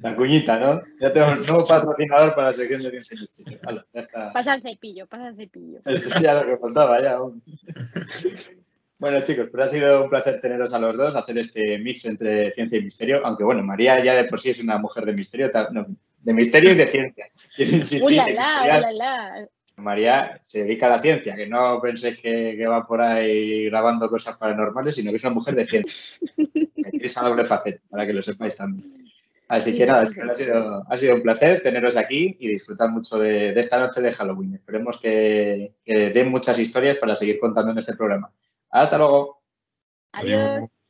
La 0.00 0.16
cuñita, 0.16 0.58
¿no? 0.58 0.82
Ya 1.00 1.12
tenemos 1.12 1.40
un 1.40 1.46
nuevo 1.46 1.66
patrocinador 1.66 2.34
para 2.34 2.48
la 2.48 2.54
sección 2.54 2.82
de 2.82 2.90
ciencia 2.90 3.16
y 3.16 3.20
misterio. 3.20 3.58
Hala, 3.64 3.86
ya 3.92 4.00
está. 4.00 4.32
Pasa 4.32 4.54
el 4.54 4.62
cepillo, 4.62 5.06
pasa 5.06 5.28
el 5.28 5.36
cepillo. 5.36 5.78
Esto 5.84 6.08
es 6.08 6.20
ya 6.20 6.34
lo 6.34 6.46
que 6.46 6.56
faltaba, 6.58 7.00
ya. 7.00 7.12
aún. 7.12 7.40
Bueno, 8.98 9.20
chicos, 9.24 9.48
pues 9.50 9.64
ha 9.64 9.68
sido 9.68 10.04
un 10.04 10.10
placer 10.10 10.40
teneros 10.40 10.72
a 10.74 10.78
los 10.78 10.96
dos, 10.96 11.16
hacer 11.16 11.38
este 11.38 11.76
mix 11.78 12.04
entre 12.04 12.52
ciencia 12.52 12.78
y 12.78 12.84
misterio, 12.84 13.20
aunque 13.26 13.42
bueno, 13.42 13.62
María 13.64 14.02
ya 14.04 14.14
de 14.14 14.24
por 14.24 14.40
sí 14.40 14.50
es 14.50 14.60
una 14.60 14.78
mujer 14.78 15.04
de 15.04 15.12
misterio, 15.12 15.50
no, 15.72 15.86
de 16.20 16.32
misterio 16.32 16.70
y 16.72 16.76
de 16.76 16.86
ciencia. 16.88 17.26
¡Ulala, 18.04 18.62
ulala! 18.78 19.48
María 19.76 20.40
se 20.44 20.64
dedica 20.64 20.86
a 20.86 20.96
la 20.96 21.02
ciencia, 21.02 21.34
que 21.34 21.46
no 21.46 21.80
penséis 21.80 22.18
que, 22.18 22.54
que 22.56 22.66
va 22.66 22.86
por 22.86 23.00
ahí 23.00 23.64
grabando 23.66 24.08
cosas 24.08 24.36
paranormales, 24.36 24.96
sino 24.96 25.10
que 25.10 25.16
es 25.16 25.24
una 25.24 25.34
mujer 25.34 25.54
de 25.54 25.66
ciencia. 25.66 26.18
Esa 26.76 27.28
doble 27.28 27.44
faceta, 27.44 27.80
para 27.90 28.06
que 28.06 28.12
lo 28.12 28.22
sepáis 28.22 28.56
también. 28.56 29.02
Así 29.48 29.72
Sí, 29.72 29.78
que 29.78 29.86
nada, 29.86 30.02
ha 30.02 30.34
sido, 30.34 30.84
ha 30.88 30.98
sido 30.98 31.14
un 31.14 31.22
placer 31.22 31.62
teneros 31.62 31.96
aquí 31.96 32.36
y 32.40 32.48
disfrutar 32.48 32.90
mucho 32.90 33.18
de, 33.18 33.52
de 33.52 33.60
esta 33.60 33.78
noche 33.78 34.00
de 34.00 34.12
Halloween. 34.12 34.54
Esperemos 34.54 34.98
que, 34.98 35.74
que 35.84 36.10
den 36.10 36.30
muchas 36.30 36.58
historias 36.58 36.96
para 36.96 37.16
seguir 37.16 37.38
contando 37.38 37.72
en 37.72 37.78
este 37.78 37.94
programa. 37.94 38.32
Hasta 38.70 38.96
luego. 38.96 39.42
Adiós. 40.12 40.81